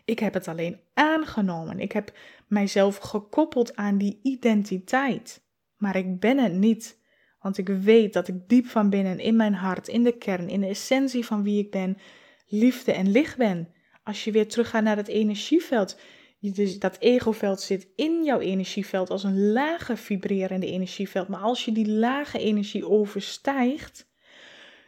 Ik 0.05 0.19
heb 0.19 0.35
het 0.35 0.49
alleen 0.49 0.81
aangenomen. 0.95 1.81
Ik 1.81 1.93
heb 1.93 2.13
mijzelf 2.49 2.97
gekoppeld 2.97 3.77
aan 3.77 3.99
die 3.99 4.21
identiteit. 4.23 5.43
Maar 5.77 5.97
ik 5.97 6.21
ben 6.21 6.39
het 6.39 6.53
niet. 6.53 6.99
Want 7.41 7.59
ik 7.59 7.69
weet 7.69 8.13
dat 8.13 8.29
ik 8.29 8.49
diep 8.49 8.67
van 8.67 8.91
binnen, 8.91 9.19
in 9.19 9.37
mijn 9.37 9.55
hart, 9.55 9.89
in 9.89 10.03
de 10.03 10.19
kern, 10.19 10.49
in 10.49 10.61
de 10.61 10.67
essentie 10.67 11.27
van 11.27 11.43
wie 11.43 11.59
ik 11.59 11.71
ben, 11.71 11.99
liefde 12.47 12.93
en 12.93 13.11
licht 13.11 13.37
ben. 13.37 13.69
Als 14.05 14.25
je 14.25 14.33
weer 14.33 14.49
teruggaat 14.49 14.83
naar 14.83 14.97
het 14.97 15.09
energieveld. 15.09 15.99
Dus 16.41 16.79
dat 16.79 16.97
egoveld 16.99 17.61
zit 17.61 17.89
in 17.97 18.25
jouw 18.25 18.41
energieveld 18.41 19.11
als 19.11 19.25
een 19.25 19.53
lage 19.53 19.97
vibrerende 19.97 20.67
energieveld. 20.67 21.29
Maar 21.29 21.41
als 21.41 21.65
je 21.65 21.73
die 21.73 21.89
lage 21.89 22.39
energie 22.39 22.89
overstijgt, 22.89 24.09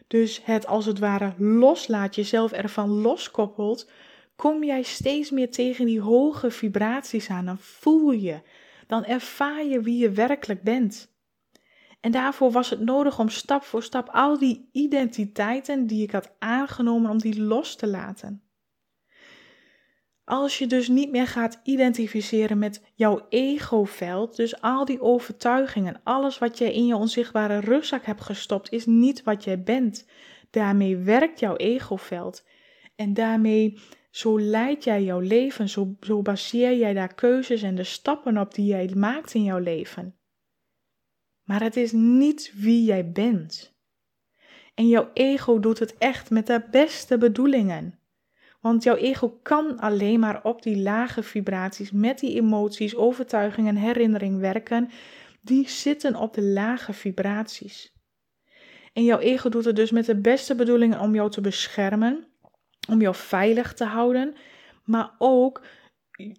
dus 0.07 0.40
het 0.44 0.66
als 0.66 0.87
het 0.87 0.98
ware 0.98 1.35
loslaat, 1.38 2.14
jezelf 2.14 2.53
ervan 2.53 2.88
loskoppelt, 2.88 3.90
kom 4.42 4.64
jij 4.64 4.83
steeds 4.83 5.31
meer 5.31 5.50
tegen 5.50 5.87
die 5.87 6.00
hoge 6.00 6.50
vibraties 6.50 7.31
aan. 7.31 7.44
Dan 7.44 7.59
voel 7.59 8.11
je, 8.11 8.40
dan 8.87 9.05
ervaar 9.05 9.64
je 9.64 9.81
wie 9.81 9.98
je 9.98 10.11
werkelijk 10.11 10.62
bent. 10.62 11.14
En 12.00 12.11
daarvoor 12.11 12.50
was 12.50 12.70
het 12.70 12.81
nodig 12.81 13.18
om 13.18 13.28
stap 13.28 13.62
voor 13.62 13.83
stap 13.83 14.09
al 14.09 14.38
die 14.38 14.68
identiteiten 14.72 15.87
die 15.87 16.02
ik 16.02 16.11
had 16.11 16.35
aangenomen, 16.38 17.11
om 17.11 17.18
die 17.18 17.42
los 17.42 17.76
te 17.76 17.87
laten. 17.87 18.42
Als 20.24 20.59
je 20.59 20.66
dus 20.66 20.88
niet 20.88 21.11
meer 21.11 21.26
gaat 21.26 21.61
identificeren 21.62 22.59
met 22.59 22.85
jouw 22.94 23.26
egoveld, 23.28 24.37
dus 24.37 24.61
al 24.61 24.85
die 24.85 25.00
overtuigingen, 25.00 26.00
alles 26.05 26.38
wat 26.38 26.59
jij 26.59 26.72
in 26.72 26.87
je 26.87 26.96
onzichtbare 26.96 27.59
rugzak 27.59 28.05
hebt 28.05 28.22
gestopt, 28.22 28.72
is 28.72 28.87
niet 28.87 29.22
wat 29.22 29.44
jij 29.44 29.62
bent. 29.62 30.07
Daarmee 30.50 30.96
werkt 30.96 31.38
jouw 31.38 31.57
egoveld. 31.57 32.44
En 32.96 33.14
daarmee, 33.14 33.78
zo 34.12 34.40
leid 34.40 34.85
jij 34.85 35.03
jouw 35.03 35.20
leven, 35.20 35.68
zo, 35.68 35.96
baseer 36.22 36.77
jij 36.77 36.92
daar 36.92 37.14
keuzes 37.14 37.62
en 37.62 37.75
de 37.75 37.85
stappen 37.85 38.38
op 38.38 38.55
die 38.55 38.66
jij 38.66 38.92
maakt 38.96 39.35
in 39.35 39.42
jouw 39.42 39.59
leven. 39.59 40.16
Maar 41.42 41.62
het 41.62 41.77
is 41.77 41.92
niet 41.92 42.53
wie 42.57 42.85
jij 42.85 43.12
bent. 43.12 43.75
En 44.75 44.88
jouw 44.88 45.11
ego 45.14 45.61
doet 45.61 45.79
het 45.79 45.98
echt 45.98 46.31
met 46.31 46.46
de 46.46 46.66
beste 46.70 47.18
bedoelingen. 47.18 47.98
Want 48.61 48.83
jouw 48.83 48.96
ego 48.96 49.29
kan 49.42 49.79
alleen 49.79 50.20
maar 50.20 50.44
op 50.44 50.62
die 50.62 50.77
lage 50.77 51.22
vibraties, 51.22 51.90
met 51.90 52.18
die 52.18 52.35
emoties, 52.35 52.96
overtuigingen 52.96 53.77
en 53.77 53.83
herinnering 53.83 54.40
werken. 54.40 54.90
Die 55.40 55.68
zitten 55.68 56.16
op 56.16 56.35
de 56.35 56.42
lage 56.42 56.92
vibraties. 56.92 57.96
En 58.92 59.05
jouw 59.05 59.18
ego 59.18 59.48
doet 59.48 59.64
het 59.64 59.77
dus 59.77 59.90
met 59.90 60.07
de 60.07 60.20
beste 60.20 60.55
bedoelingen 60.55 61.01
om 61.01 61.14
jou 61.14 61.31
te 61.31 61.40
beschermen, 61.40 62.32
om 62.88 63.01
jou 63.01 63.14
veilig 63.14 63.73
te 63.75 63.85
houden, 63.85 64.35
maar 64.85 65.14
ook 65.18 65.62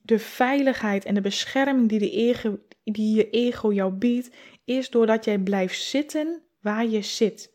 de 0.01 0.19
veiligheid 0.19 1.06
en 1.06 1.13
de 1.13 1.21
bescherming 1.21 1.89
die, 1.89 1.99
de 1.99 2.12
ego, 2.12 2.60
die 2.84 3.15
je 3.15 3.29
ego 3.29 3.71
jou 3.71 3.93
biedt, 3.93 4.36
is 4.65 4.89
doordat 4.89 5.25
jij 5.25 5.38
blijft 5.38 5.82
zitten 5.82 6.41
waar 6.62 6.86
je 6.86 7.01
zit. 7.01 7.53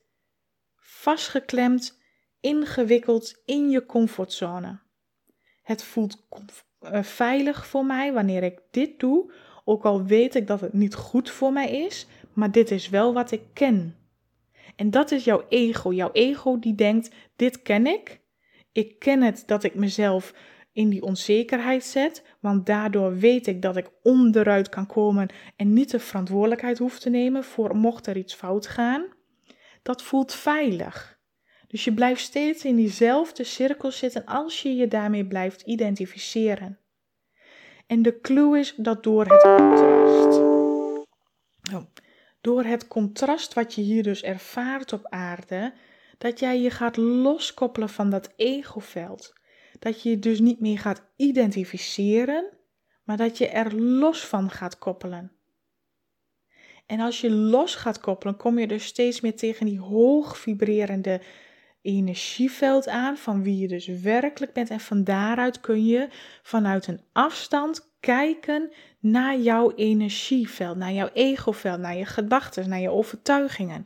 Vastgeklemd, 0.77 1.99
ingewikkeld 2.41 3.43
in 3.45 3.71
je 3.71 3.87
comfortzone. 3.87 4.79
Het 5.63 5.85
voelt 5.85 6.27
eh, 6.81 7.03
veilig 7.03 7.67
voor 7.67 7.85
mij 7.85 8.13
wanneer 8.13 8.43
ik 8.43 8.61
dit 8.71 9.01
doe, 9.01 9.33
ook 9.65 9.85
al 9.85 10.05
weet 10.05 10.35
ik 10.35 10.47
dat 10.47 10.61
het 10.61 10.73
niet 10.73 10.95
goed 10.95 11.31
voor 11.31 11.53
mij 11.53 11.71
is, 11.71 12.07
maar 12.33 12.53
dit 12.53 12.71
is 12.71 12.89
wel 12.89 13.13
wat 13.13 13.31
ik 13.31 13.43
ken. 13.53 13.97
En 14.77 14.91
dat 14.91 15.11
is 15.11 15.25
jouw 15.25 15.45
ego. 15.49 15.93
Jouw 15.93 16.13
ego 16.13 16.59
die 16.59 16.75
denkt: 16.75 17.11
dit 17.37 17.63
ken 17.63 17.87
ik. 17.87 18.21
Ik 18.79 18.99
ken 18.99 19.23
het 19.23 19.43
dat 19.47 19.65
ik 19.65 19.75
mezelf 19.75 20.35
in 20.73 20.89
die 20.89 21.03
onzekerheid 21.03 21.85
zet, 21.85 22.23
want 22.41 22.67
daardoor 22.67 23.17
weet 23.17 23.47
ik 23.47 23.63
dat 23.63 23.77
ik 23.77 23.91
onderuit 24.03 24.69
kan 24.69 24.87
komen 24.87 25.29
en 25.57 25.73
niet 25.73 25.91
de 25.91 25.99
verantwoordelijkheid 25.99 26.79
hoef 26.79 26.99
te 26.99 27.11
nemen 27.11 27.45
voor 27.45 27.77
mocht 27.77 28.07
er 28.07 28.17
iets 28.17 28.35
fout 28.35 28.67
gaan. 28.67 29.07
Dat 29.83 30.03
voelt 30.03 30.35
veilig. 30.35 31.19
Dus 31.67 31.85
je 31.85 31.95
blijft 31.95 32.21
steeds 32.21 32.65
in 32.65 32.77
diezelfde 32.77 33.45
cirkel 33.45 33.91
zitten 33.91 34.25
als 34.25 34.63
je 34.63 34.75
je 34.75 34.89
daarmee 34.89 35.27
blijft 35.27 35.63
identificeren. 35.63 36.79
En 37.87 38.03
de 38.03 38.21
clue 38.21 38.59
is 38.59 38.75
dat 38.77 39.03
door 39.03 39.25
het 39.27 39.43
contrast. 39.43 40.39
Oh, 41.75 41.85
door 42.41 42.65
het 42.65 42.89
contrast 42.89 43.55
wat 43.55 43.75
je 43.75 43.83
hier 43.83 44.03
dus 44.03 44.23
ervaart 44.23 44.93
op 44.93 45.07
aarde, 45.09 45.73
dat 46.19 46.39
jij 46.39 46.61
je 46.61 46.71
gaat 46.71 46.97
loskoppelen 46.97 47.89
van 47.89 48.11
dat 48.11 48.33
egoveld 48.37 49.37
dat 49.79 50.03
je 50.03 50.11
je 50.11 50.19
dus 50.19 50.41
niet 50.41 50.61
meer 50.61 50.79
gaat 50.79 51.03
identificeren, 51.17 52.49
maar 53.05 53.17
dat 53.17 53.39
je 53.39 53.49
er 53.49 53.75
los 53.81 54.27
van 54.27 54.51
gaat 54.51 54.79
koppelen. 54.79 55.33
En 56.87 57.01
als 57.01 57.21
je 57.21 57.31
los 57.31 57.75
gaat 57.75 58.01
koppelen, 58.01 58.37
kom 58.37 58.59
je 58.59 58.67
dus 58.67 58.85
steeds 58.85 59.21
meer 59.21 59.37
tegen 59.37 59.67
die 59.67 59.81
hoog 59.81 60.39
vibrerende 60.39 61.21
energieveld 61.83 62.89
aan 62.89 63.17
van 63.17 63.43
wie 63.43 63.59
je 63.59 63.69
dus 63.69 63.87
werkelijk 63.87 64.53
bent. 64.53 64.71
En 64.71 64.81
van 64.81 65.05
daaruit 65.05 65.61
kun 65.61 65.87
je 65.87 66.09
vanuit 66.43 66.87
een 66.87 67.01
afstand 67.13 67.91
kijken 68.01 68.73
naar 68.99 69.39
jouw 69.39 69.73
energieveld, 69.75 70.77
naar 70.77 70.93
jouw 70.93 71.11
egoveld, 71.13 71.81
naar 71.81 71.97
je 71.97 72.07
gedachten, 72.07 72.69
naar 72.69 72.81
je 72.81 72.91
overtuigingen, 72.91 73.85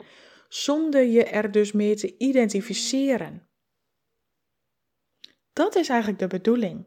zonder 0.55 1.03
je 1.03 1.23
er 1.23 1.51
dus 1.51 1.71
mee 1.71 1.95
te 1.95 2.17
identificeren. 2.17 3.47
Dat 5.53 5.75
is 5.75 5.89
eigenlijk 5.89 6.19
de 6.19 6.27
bedoeling. 6.27 6.85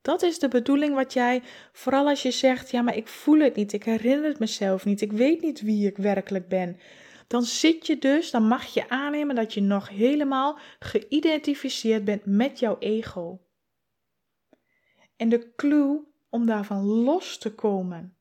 Dat 0.00 0.22
is 0.22 0.38
de 0.38 0.48
bedoeling 0.48 0.94
wat 0.94 1.12
jij, 1.12 1.42
vooral 1.72 2.08
als 2.08 2.22
je 2.22 2.30
zegt, 2.30 2.70
ja, 2.70 2.82
maar 2.82 2.96
ik 2.96 3.08
voel 3.08 3.38
het 3.38 3.54
niet, 3.54 3.72
ik 3.72 3.84
herinner 3.84 4.28
het 4.28 4.38
mezelf 4.38 4.84
niet, 4.84 5.00
ik 5.00 5.12
weet 5.12 5.40
niet 5.40 5.60
wie 5.60 5.86
ik 5.86 5.96
werkelijk 5.96 6.48
ben. 6.48 6.78
Dan 7.26 7.42
zit 7.42 7.86
je 7.86 7.98
dus, 7.98 8.30
dan 8.30 8.46
mag 8.46 8.64
je 8.66 8.88
aannemen 8.88 9.34
dat 9.34 9.54
je 9.54 9.60
nog 9.60 9.88
helemaal 9.88 10.58
geïdentificeerd 10.78 12.04
bent 12.04 12.24
met 12.24 12.58
jouw 12.58 12.78
ego. 12.78 13.40
En 15.16 15.28
de 15.28 15.54
clue 15.54 16.06
om 16.28 16.46
daarvan 16.46 16.84
los 16.84 17.38
te 17.38 17.54
komen, 17.54 18.13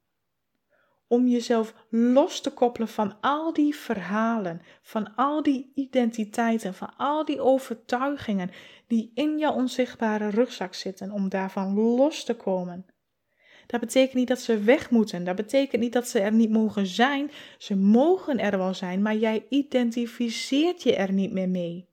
om 1.13 1.27
jezelf 1.27 1.73
los 1.89 2.41
te 2.41 2.49
koppelen 2.49 2.87
van 2.87 3.15
al 3.21 3.53
die 3.53 3.75
verhalen, 3.75 4.61
van 4.81 5.15
al 5.15 5.43
die 5.43 5.71
identiteiten, 5.75 6.73
van 6.73 6.93
al 6.97 7.25
die 7.25 7.41
overtuigingen 7.41 8.51
die 8.87 9.11
in 9.13 9.37
jouw 9.37 9.53
onzichtbare 9.53 10.29
rugzak 10.29 10.73
zitten, 10.73 11.11
om 11.11 11.29
daarvan 11.29 11.73
los 11.73 12.23
te 12.23 12.35
komen. 12.35 12.85
Dat 13.67 13.79
betekent 13.79 14.13
niet 14.13 14.27
dat 14.27 14.39
ze 14.39 14.59
weg 14.59 14.89
moeten. 14.89 15.23
Dat 15.23 15.35
betekent 15.35 15.81
niet 15.81 15.93
dat 15.93 16.07
ze 16.07 16.19
er 16.19 16.33
niet 16.33 16.49
mogen 16.49 16.85
zijn. 16.85 17.31
Ze 17.57 17.75
mogen 17.75 18.39
er 18.39 18.57
wel 18.57 18.73
zijn, 18.73 19.01
maar 19.01 19.15
jij 19.15 19.45
identificeert 19.49 20.83
je 20.83 20.95
er 20.95 21.11
niet 21.11 21.31
meer 21.31 21.49
mee. 21.49 21.87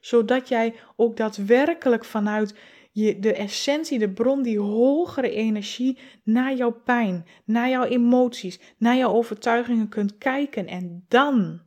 Zodat 0.00 0.48
jij 0.48 0.74
ook 0.96 1.16
daadwerkelijk 1.16 2.04
vanuit 2.04 2.54
je, 3.00 3.18
de 3.18 3.34
essentie, 3.34 3.98
de 3.98 4.10
bron, 4.10 4.42
die 4.42 4.58
hogere 4.58 5.30
energie 5.30 5.98
naar 6.22 6.54
jouw 6.54 6.70
pijn, 6.84 7.26
naar 7.44 7.68
jouw 7.68 7.84
emoties, 7.84 8.60
naar 8.76 8.96
jouw 8.96 9.12
overtuigingen 9.12 9.88
kunt 9.88 10.18
kijken. 10.18 10.66
En 10.66 11.04
dan, 11.08 11.60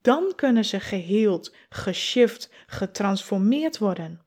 dan 0.00 0.32
kunnen 0.36 0.64
ze 0.64 0.80
geheeld, 0.80 1.54
geshift, 1.68 2.50
getransformeerd 2.66 3.78
worden. 3.78 4.20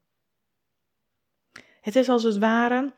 Het 1.82 1.96
is 1.96 2.10
als 2.10 2.24
het 2.24 2.38
ware, 2.38 2.94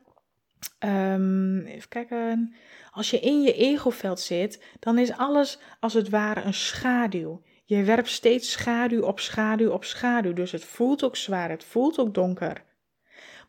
um, 0.79 1.65
even 1.65 1.89
kijken, 1.89 2.53
als 2.91 3.09
je 3.09 3.19
in 3.19 3.41
je 3.41 3.53
egoveld 3.53 4.19
zit, 4.19 4.63
dan 4.79 4.97
is 4.97 5.11
alles 5.11 5.59
als 5.79 5.93
het 5.93 6.09
ware 6.09 6.41
een 6.41 6.53
schaduw. 6.53 7.41
Je 7.65 7.83
werpt 7.83 8.09
steeds 8.09 8.51
schaduw 8.51 9.01
op 9.01 9.19
schaduw 9.19 9.71
op 9.71 9.83
schaduw, 9.83 10.33
dus 10.33 10.51
het 10.51 10.63
voelt 10.63 11.03
ook 11.03 11.15
zwaar, 11.15 11.49
het 11.49 11.63
voelt 11.63 11.99
ook 11.99 12.13
donker. 12.13 12.67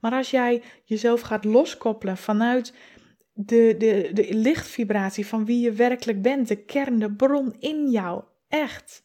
Maar 0.01 0.13
als 0.13 0.31
jij 0.31 0.63
jezelf 0.85 1.21
gaat 1.21 1.45
loskoppelen 1.45 2.17
vanuit 2.17 2.75
de, 3.33 3.75
de, 3.79 4.11
de 4.13 4.35
lichtvibratie 4.35 5.27
van 5.27 5.45
wie 5.45 5.61
je 5.61 5.73
werkelijk 5.73 6.23
bent, 6.23 6.49
de 6.49 6.65
kern, 6.65 6.99
de 6.99 7.13
bron 7.13 7.55
in 7.59 7.91
jou, 7.91 8.25
echt. 8.49 9.03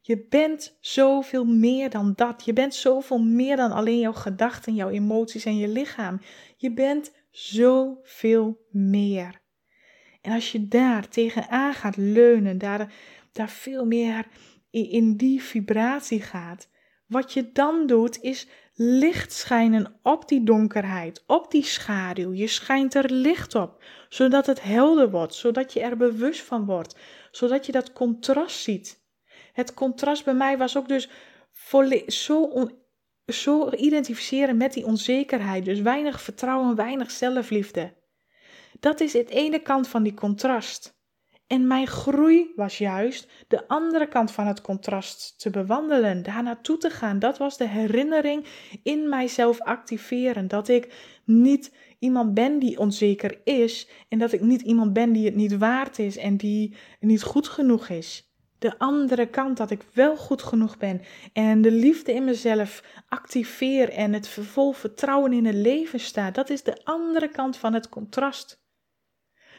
Je 0.00 0.26
bent 0.28 0.76
zoveel 0.80 1.44
meer 1.44 1.90
dan 1.90 2.12
dat. 2.16 2.44
Je 2.44 2.52
bent 2.52 2.74
zoveel 2.74 3.18
meer 3.18 3.56
dan 3.56 3.72
alleen 3.72 3.98
jouw 3.98 4.12
gedachten, 4.12 4.74
jouw 4.74 4.88
emoties 4.88 5.44
en 5.44 5.56
je 5.56 5.68
lichaam. 5.68 6.20
Je 6.56 6.72
bent 6.72 7.12
zoveel 7.30 8.66
meer. 8.70 9.40
En 10.20 10.32
als 10.32 10.52
je 10.52 10.68
daar 10.68 11.08
tegenaan 11.08 11.74
gaat 11.74 11.96
leunen, 11.96 12.58
daar, 12.58 12.92
daar 13.32 13.48
veel 13.48 13.84
meer 13.84 14.26
in, 14.70 15.16
die 15.16 15.42
vibratie 15.42 16.20
gaat, 16.20 16.68
wat 17.06 17.32
je 17.32 17.52
dan 17.52 17.86
doet 17.86 18.20
is 18.20 18.48
licht 18.74 19.32
schijnen 19.32 19.98
op 20.02 20.28
die 20.28 20.42
donkerheid, 20.42 21.24
op 21.26 21.50
die 21.50 21.64
schaduw. 21.64 22.32
Je 22.32 22.46
schijnt 22.46 22.94
er 22.94 23.10
licht 23.10 23.54
op, 23.54 23.84
zodat 24.08 24.46
het 24.46 24.62
helder 24.62 25.10
wordt, 25.10 25.34
zodat 25.34 25.72
je 25.72 25.80
er 25.80 25.96
bewust 25.96 26.42
van 26.42 26.64
wordt, 26.64 26.96
zodat 27.30 27.66
je 27.66 27.72
dat 27.72 27.92
contrast 27.92 28.62
ziet. 28.62 29.00
Het 29.52 29.74
contrast 29.74 30.24
bij 30.24 30.34
mij 30.34 30.58
was 30.58 30.76
ook 30.76 30.88
dus 30.88 31.08
zo, 32.06 32.68
zo 33.26 33.70
identificeren 33.70 34.56
met 34.56 34.72
die 34.72 34.86
onzekerheid. 34.86 35.64
Dus 35.64 35.80
weinig 35.80 36.20
vertrouwen, 36.22 36.76
weinig 36.76 37.10
zelfliefde. 37.10 37.94
Dat 38.80 39.00
is 39.00 39.12
het 39.12 39.28
ene 39.28 39.58
kant 39.58 39.88
van 39.88 40.02
die 40.02 40.14
contrast. 40.14 41.00
En 41.52 41.66
mijn 41.66 41.86
groei 41.86 42.52
was 42.56 42.78
juist 42.78 43.28
de 43.48 43.68
andere 43.68 44.08
kant 44.08 44.30
van 44.30 44.46
het 44.46 44.60
contrast 44.60 45.40
te 45.40 45.50
bewandelen, 45.50 46.22
daar 46.22 46.42
naartoe 46.42 46.76
te 46.78 46.90
gaan. 46.90 47.18
Dat 47.18 47.38
was 47.38 47.56
de 47.56 47.68
herinnering 47.68 48.46
in 48.82 49.08
mijzelf 49.08 49.60
activeren. 49.60 50.48
Dat 50.48 50.68
ik 50.68 50.94
niet 51.24 51.74
iemand 51.98 52.34
ben 52.34 52.58
die 52.58 52.78
onzeker 52.78 53.40
is 53.44 53.88
en 54.08 54.18
dat 54.18 54.32
ik 54.32 54.40
niet 54.40 54.60
iemand 54.60 54.92
ben 54.92 55.12
die 55.12 55.24
het 55.24 55.34
niet 55.34 55.58
waard 55.58 55.98
is 55.98 56.16
en 56.16 56.36
die 56.36 56.76
niet 57.00 57.22
goed 57.22 57.48
genoeg 57.48 57.88
is 57.88 58.30
de 58.58 58.78
andere 58.78 59.26
kant 59.26 59.56
dat 59.56 59.70
ik 59.70 59.82
wel 59.92 60.16
goed 60.16 60.42
genoeg 60.42 60.76
ben 60.76 61.00
en 61.32 61.62
de 61.62 61.70
liefde 61.70 62.12
in 62.12 62.24
mezelf 62.24 62.82
activeer 63.08 63.88
en 63.88 64.12
het 64.12 64.28
vol 64.28 64.72
vertrouwen 64.72 65.32
in 65.32 65.46
het 65.46 65.54
leven 65.54 66.00
sta. 66.00 66.30
Dat 66.30 66.50
is 66.50 66.62
de 66.62 66.84
andere 66.84 67.28
kant 67.28 67.56
van 67.56 67.74
het 67.74 67.88
contrast. 67.88 68.60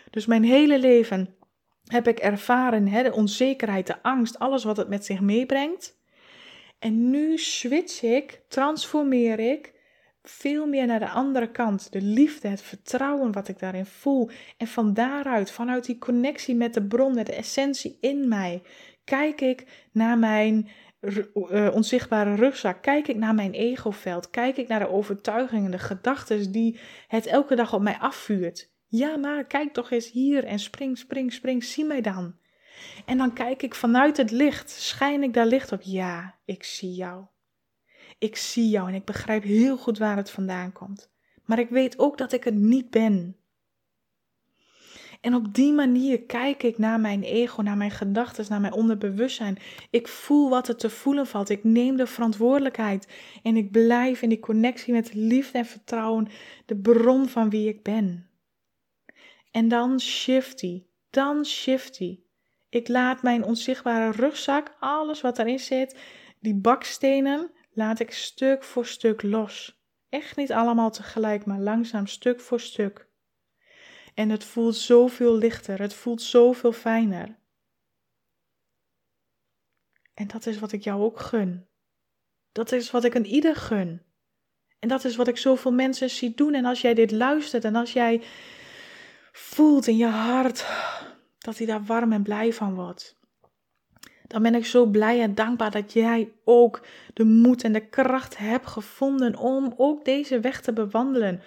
Dus 0.10 0.26
mijn 0.26 0.44
hele 0.44 0.80
leven 0.80 1.36
heb 1.88 2.08
ik 2.08 2.20
ervaren 2.20 2.88
hè, 2.88 3.04
de 3.04 3.14
onzekerheid, 3.14 3.88
de 3.88 4.02
angst, 4.02 4.40
alles 4.40 4.64
wat 4.64 4.78
het 4.78 4.90
met 4.90 5.06
zich 5.06 5.20
meebrengt. 5.20 6.02
En 6.80 7.10
nu 7.10 7.38
switch 7.38 8.04
ik, 8.04 8.42
transformeer 8.48 9.40
ik 9.40 9.72
veel 10.24 10.68
meer 10.68 10.86
naar 10.86 11.00
de 11.00 11.10
andere 11.10 11.52
kant. 11.52 11.92
De 11.92 12.02
liefde, 12.02 12.48
het 12.48 12.62
vertrouwen 12.62 13.32
wat 13.32 13.48
ik 13.48 13.60
daarin 13.60 13.86
voel. 13.86 14.30
En 14.58 14.68
van 14.68 14.94
daaruit, 14.94 15.52
vanuit 15.52 15.86
die 15.86 15.98
connectie 15.98 16.56
met 16.56 16.74
de 16.74 16.84
bron, 16.84 17.16
met 17.16 17.26
de 17.26 17.36
essentie 17.36 17.98
in 18.02 18.28
mij, 18.28 18.62
Kijk 19.04 19.42
ik 19.42 19.88
naar 19.92 20.18
mijn 20.18 20.70
uh, 21.00 21.70
onzichtbare 21.74 22.36
rugzak? 22.36 22.82
Kijk 22.82 23.08
ik 23.08 23.16
naar 23.16 23.36
mijn 23.36 23.52
egoveld? 23.52 24.30
Kijk 24.30 24.58
ik 24.58 24.68
naar 24.68 24.80
de 24.80 24.90
overtuigingen, 24.90 25.72
de 25.72 25.80
gedachten 25.80 26.52
die 26.52 26.80
het 27.08 27.26
elke 27.26 27.56
dag 27.56 27.74
op 27.74 27.82
mij 27.82 27.98
afvuurt? 28.00 28.73
Ja, 28.96 29.18
maar 29.18 29.46
kijk 29.46 29.74
toch 29.74 29.92
eens 29.92 30.12
hier 30.12 30.44
en 30.44 30.60
spring, 30.60 30.98
spring, 30.98 31.34
spring, 31.34 31.64
zie 31.64 31.86
mij 31.86 32.02
dan. 32.02 32.36
En 33.06 33.18
dan 33.18 33.34
kijk 33.34 33.64
ik 33.64 33.76
vanuit 33.76 34.18
het 34.18 34.32
licht, 34.32 34.70
schijn 34.70 35.24
ik 35.24 35.34
daar 35.34 35.46
licht 35.46 35.72
op? 35.72 35.82
Ja, 35.82 36.36
ik 36.46 36.64
zie 36.64 36.94
jou. 36.94 37.26
Ik 38.18 38.36
zie 38.36 38.70
jou 38.70 38.88
en 38.88 38.94
ik 38.94 39.06
begrijp 39.06 39.44
heel 39.44 39.78
goed 39.78 39.98
waar 39.98 40.18
het 40.18 40.30
vandaan 40.30 40.72
komt. 40.72 41.12
Maar 41.46 41.60
ik 41.60 41.70
weet 41.70 42.00
ook 42.00 42.18
dat 42.18 42.32
ik 42.32 42.44
het 42.44 42.56
niet 42.56 42.90
ben. 42.90 43.38
En 45.22 45.36
op 45.36 45.54
die 45.54 45.74
manier 45.74 46.22
kijk 46.22 46.64
ik 46.64 46.78
naar 46.78 47.00
mijn 47.00 47.24
ego, 47.24 47.62
naar 47.62 47.78
mijn 47.78 47.92
gedachten, 47.92 48.46
naar 48.50 48.62
mijn 48.62 48.74
onderbewustzijn. 48.74 49.58
Ik 49.90 50.08
voel 50.08 50.50
wat 50.50 50.68
er 50.68 50.76
te 50.76 50.90
voelen 50.90 51.28
valt. 51.28 51.50
Ik 51.50 51.64
neem 51.64 51.96
de 51.96 52.08
verantwoordelijkheid. 52.08 53.08
En 53.44 53.56
ik 53.58 53.72
blijf 53.72 54.22
in 54.22 54.30
die 54.30 54.40
connectie 54.40 54.94
met 54.94 55.14
liefde 55.14 55.58
en 55.58 55.66
vertrouwen, 55.66 56.28
de 56.66 56.76
bron 56.76 57.28
van 57.28 57.50
wie 57.50 57.68
ik 57.68 57.84
ben. 57.84 58.28
En 59.54 59.68
dan 59.68 60.00
shift 60.00 60.60
die. 60.60 60.92
Dan 61.10 61.46
shift 61.46 61.98
die. 61.98 62.30
Ik 62.70 62.88
laat 62.88 63.22
mijn 63.22 63.44
onzichtbare 63.44 64.12
rugzak, 64.12 64.76
alles 64.80 65.22
wat 65.22 65.40
erin 65.40 65.60
zit, 65.60 66.00
die 66.40 66.56
bakstenen, 66.56 67.52
laat 67.72 68.00
ik 68.00 68.12
stuk 68.12 68.64
voor 68.64 68.86
stuk 68.86 69.22
los. 69.22 69.82
Echt 70.10 70.36
niet 70.36 70.52
allemaal 70.52 70.92
tegelijk, 70.92 71.46
maar 71.46 71.60
langzaam 71.60 72.08
stuk 72.08 72.42
voor 72.42 72.60
stuk. 72.60 73.08
En 74.14 74.30
het 74.30 74.44
voelt 74.44 74.76
zoveel 74.76 75.36
lichter, 75.36 75.80
het 75.80 75.94
voelt 75.94 76.22
zoveel 76.22 76.72
fijner. 76.72 77.40
En 80.14 80.28
dat 80.28 80.46
is 80.46 80.60
wat 80.60 80.72
ik 80.72 80.84
jou 80.84 81.02
ook 81.02 81.20
gun. 81.20 81.68
Dat 82.52 82.72
is 82.72 82.92
wat 82.92 83.04
ik 83.04 83.16
aan 83.16 83.26
ieder 83.26 83.56
gun. 83.56 84.02
En 84.80 84.88
dat 84.88 85.04
is 85.04 85.16
wat 85.16 85.28
ik 85.28 85.38
zoveel 85.38 85.74
mensen 85.74 86.10
zie 86.10 86.34
doen. 86.34 86.54
En 86.54 86.66
als 86.66 86.82
jij 86.82 86.94
dit 86.94 87.12
luistert 87.12 87.66
en 87.66 87.76
als 87.76 87.94
jij 87.94 88.22
voelt 89.36 89.88
in 89.88 89.98
je 89.98 90.08
hart 90.08 90.66
dat 91.38 91.58
hij 91.58 91.68
daar 91.68 91.84
warm 91.84 92.12
en 92.12 92.24
blij 92.24 92.54
van 92.54 92.76
wordt, 92.76 93.18
dan 94.28 94.42
ben 94.42 94.56
ik 94.56 94.66
zo 94.66 94.86
blij 94.86 95.22
en 95.22 95.36
dankbaar 95.36 95.72
dat 95.72 95.94
jij 95.94 96.32
ook 96.44 96.86
de 97.14 97.24
moed 97.24 97.64
en 97.64 97.74
de 97.74 97.88
kracht 97.88 98.38
hebt 98.38 98.68
gevonden 98.68 99.38
om 99.38 99.74
ook 99.78 100.06
deze 100.06 100.40
weg 100.40 100.62
te 100.62 100.74
bewandelen. 100.74 101.42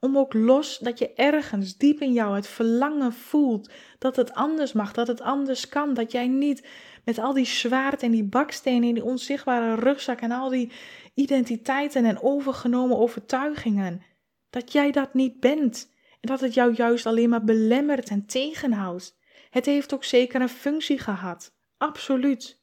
Om 0.00 0.18
ook 0.18 0.34
los 0.34 0.78
dat 0.78 0.98
je 0.98 1.14
ergens 1.14 1.76
diep 1.76 2.00
in 2.00 2.12
jou 2.12 2.34
het 2.34 2.46
verlangen 2.46 3.12
voelt 3.12 3.70
dat 3.98 4.16
het 4.16 4.34
anders 4.34 4.72
mag, 4.72 4.92
dat 4.92 5.06
het 5.06 5.20
anders 5.20 5.68
kan. 5.68 5.94
Dat 5.94 6.12
jij 6.12 6.28
niet 6.28 6.66
met 7.04 7.18
al 7.18 7.32
die 7.32 7.46
zwaard 7.46 8.02
en 8.02 8.10
die 8.10 8.24
bakstenen 8.24 8.88
in 8.88 8.94
die 8.94 9.04
onzichtbare 9.04 9.74
rugzak 9.74 10.20
en 10.20 10.30
al 10.30 10.48
die 10.48 10.72
identiteiten 11.14 12.04
en 12.04 12.22
overgenomen 12.22 12.98
overtuigingen, 12.98 14.02
dat 14.50 14.72
jij 14.72 14.90
dat 14.90 15.14
niet 15.14 15.40
bent. 15.40 15.96
En 16.20 16.28
dat 16.28 16.40
het 16.40 16.54
jou 16.54 16.74
juist 16.74 17.06
alleen 17.06 17.28
maar 17.28 17.44
belemmert 17.44 18.08
en 18.08 18.26
tegenhoudt. 18.26 19.16
Het 19.50 19.66
heeft 19.66 19.94
ook 19.94 20.04
zeker 20.04 20.40
een 20.40 20.48
functie 20.48 20.98
gehad. 20.98 21.56
Absoluut. 21.76 22.62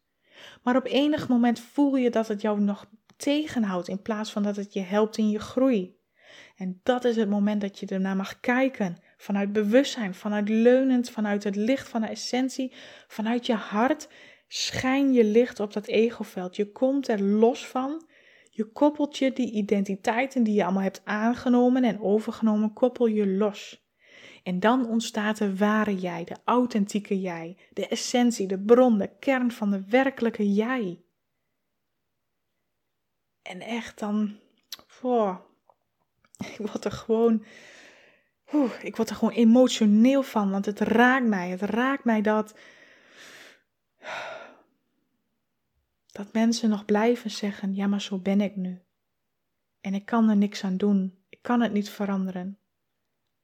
Maar 0.64 0.76
op 0.76 0.86
enig 0.86 1.28
moment 1.28 1.60
voel 1.60 1.96
je 1.96 2.10
dat 2.10 2.28
het 2.28 2.42
jou 2.42 2.60
nog 2.60 2.86
tegenhoudt 3.18 3.88
in 3.88 4.02
plaats 4.02 4.32
van 4.32 4.44
dat 4.44 4.56
het 4.56 4.74
je 4.74 4.82
helpt 4.82 5.18
in 5.18 5.30
je 5.30 5.40
groei. 5.40 5.96
En 6.56 6.80
dat 6.84 7.06
is 7.06 7.16
het 7.16 7.30
moment 7.30 7.62
dat 7.62 7.80
je 7.80 7.86
ernaar 7.86 8.16
mag 8.16 8.40
kijken. 8.40 8.98
Vanuit 9.18 9.54
bewustzijn, 9.54 10.14
vanuit 10.14 10.50
leunend, 10.50 11.10
vanuit 11.10 11.44
het 11.44 11.56
licht 11.56 11.90
van 11.90 12.02
de 12.02 12.08
essentie, 12.08 12.74
vanuit 13.08 13.46
je 13.46 13.54
hart. 13.54 14.10
Schijn 14.48 15.14
je 15.14 15.24
licht 15.24 15.60
op 15.60 15.74
dat 15.74 15.88
egoveld. 15.88 16.56
Je 16.56 16.72
komt 16.72 17.08
er 17.08 17.22
los 17.22 17.68
van. 17.68 18.06
Je 18.56 18.72
koppelt 18.72 19.18
je 19.18 19.34
die 19.34 19.52
identiteiten 19.52 20.44
die 20.44 20.54
je 20.54 20.64
allemaal 20.64 20.82
hebt 20.82 21.02
aangenomen 21.06 21.84
en 21.84 22.02
overgenomen, 22.02 22.74
koppel 22.74 23.06
je 23.06 23.28
los. 23.28 23.90
En 24.44 24.60
dan 24.60 24.88
ontstaat 24.88 25.38
de 25.38 25.58
ware 25.58 25.96
jij, 25.96 26.24
de 26.24 26.36
authentieke 26.46 27.20
jij, 27.20 27.58
de 27.74 27.88
essentie, 27.88 28.48
de 28.48 28.60
bron, 28.60 28.98
de 28.98 29.18
kern 29.20 29.52
van 29.52 29.72
de 29.72 29.84
werkelijke 29.90 30.54
jij. 30.54 31.04
En 33.42 33.62
echt 33.62 34.00
dan, 34.00 34.40
voor, 34.88 35.46
ik 36.38 36.58
word 36.58 36.86
er 36.86 36.92
gewoon, 36.92 37.46
ik 38.82 38.96
word 38.96 39.10
er 39.10 39.16
gewoon 39.16 39.34
emotioneel 39.34 40.24
van, 40.24 40.52
want 40.52 40.66
het 40.66 40.80
raakt 40.80 41.28
mij. 41.28 41.50
Het 41.50 41.62
raakt 41.62 42.04
mij 42.04 42.22
dat, 42.22 42.56
dat 46.16 46.34
mensen 46.34 46.70
nog 46.70 46.86
blijven 46.86 47.32
zeggen, 47.32 47.76
ja 47.76 47.88
maar 47.88 48.02
zo 48.02 48.18
ben 48.18 48.42
ik 48.42 48.56
nu. 48.56 48.82
En 49.82 49.94
ik 49.94 50.06
kan 50.06 50.30
er 50.30 50.36
niks 50.36 50.64
aan 50.64 50.78
doen. 50.78 51.24
Ik 51.30 51.42
kan 51.42 51.62
het 51.62 51.74
niet 51.74 51.90
veranderen. 51.90 52.60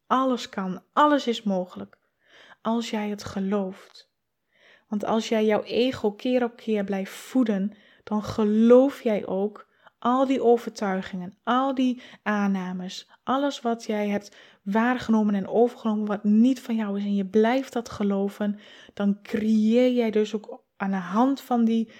Alles 0.08 0.50
kan, 0.50 0.84
alles 0.94 1.28
is 1.28 1.44
mogelijk. 1.44 1.98
Als 2.62 2.90
jij 2.90 3.10
het 3.10 3.24
gelooft. 3.24 4.12
Want 4.88 5.06
als 5.06 5.30
jij 5.30 5.46
jouw 5.46 5.64
ego 5.64 6.12
keer 6.12 6.44
op 6.44 6.56
keer 6.56 6.84
blijft 6.84 7.12
voeden, 7.12 7.74
dan 8.04 8.24
geloof 8.24 9.02
jij 9.02 9.26
ook 9.26 9.68
al 10.00 10.26
die 10.26 10.44
overtuigingen, 10.44 11.38
al 11.44 11.76
die 11.76 12.02
aannames, 12.24 13.10
alles 13.24 13.62
wat 13.62 13.86
jij 13.86 14.10
hebt 14.10 14.36
waargenomen 14.64 15.36
en 15.36 15.48
overgenomen 15.48 16.06
wat 16.06 16.24
niet 16.24 16.62
van 16.62 16.76
jou 16.76 16.98
is 16.98 17.04
en 17.04 17.16
je 17.16 17.26
blijft 17.26 17.74
dat 17.74 17.90
geloven, 17.90 18.60
dan 18.94 19.22
creëer 19.22 19.92
jij 19.92 20.12
dus 20.12 20.36
ook 20.36 20.64
aan 20.78 20.92
de 20.92 20.98
hand 20.98 21.42
van 21.42 21.66
die 21.66 21.92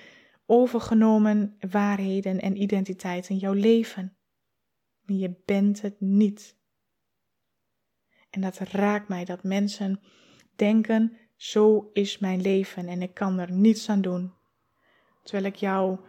overgenomen 0.52 1.58
waarheden 1.70 2.40
en 2.40 2.62
identiteiten 2.62 3.38
jouw 3.38 3.54
leven. 3.54 4.18
Je 5.06 5.42
bent 5.46 5.82
het 5.82 6.00
niet. 6.00 6.58
En 8.30 8.42
dat 8.42 8.58
raakt 8.58 9.08
mij 9.08 9.26
dat 9.26 9.44
mensen 9.44 10.02
denken: 10.56 11.18
zo 11.36 11.90
is 11.94 12.18
mijn 12.18 12.42
leven 12.42 12.88
en 12.88 13.02
ik 13.02 13.14
kan 13.14 13.40
er 13.40 13.52
niets 13.52 13.90
aan 13.90 14.02
doen. 14.02 14.34
Terwijl 15.24 15.46
ik 15.46 15.56
jou 15.56 16.00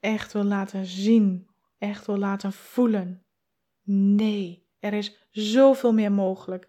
echt 0.00 0.32
wil 0.32 0.44
laten 0.44 0.86
zien 0.86 1.48
echt 1.78 2.06
wil 2.06 2.18
laten 2.18 2.52
voelen. 2.52 3.24
Nee, 3.82 4.66
er 4.78 4.92
is 4.92 5.28
zoveel 5.30 5.92
meer 5.92 6.12
mogelijk. 6.12 6.68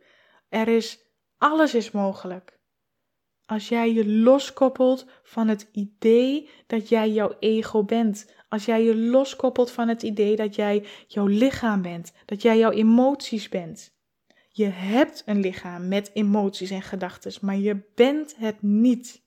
Er 0.50 0.68
is, 0.68 1.00
alles 1.38 1.76
is 1.76 1.92
mogelijk. 1.92 2.60
Als 3.46 3.70
jij 3.70 3.94
je 3.94 4.08
loskoppelt 4.08 5.06
van 5.24 5.48
het 5.48 5.68
idee 5.72 6.50
dat 6.68 6.90
jij 6.90 7.10
jouw 7.10 7.36
ego 7.40 7.84
bent. 7.84 8.34
Als 8.50 8.66
jij 8.66 8.84
je 8.84 8.96
loskoppelt 8.96 9.72
van 9.72 9.88
het 9.88 10.04
idee 10.04 10.36
dat 10.36 10.56
jij 10.56 10.86
jouw 11.08 11.26
lichaam 11.26 11.82
bent. 11.82 12.14
Dat 12.26 12.42
jij 12.42 12.58
jouw 12.58 12.72
emoties 12.72 13.50
bent. 13.50 14.00
Je 14.54 14.66
hebt 14.66 15.24
een 15.26 15.40
lichaam 15.40 15.88
met 15.88 16.12
emoties 16.14 16.70
en 16.70 16.82
gedachten, 16.82 17.34
maar 17.42 17.58
je 17.58 17.84
bent 17.96 18.36
het 18.38 18.62
niet. 18.62 19.22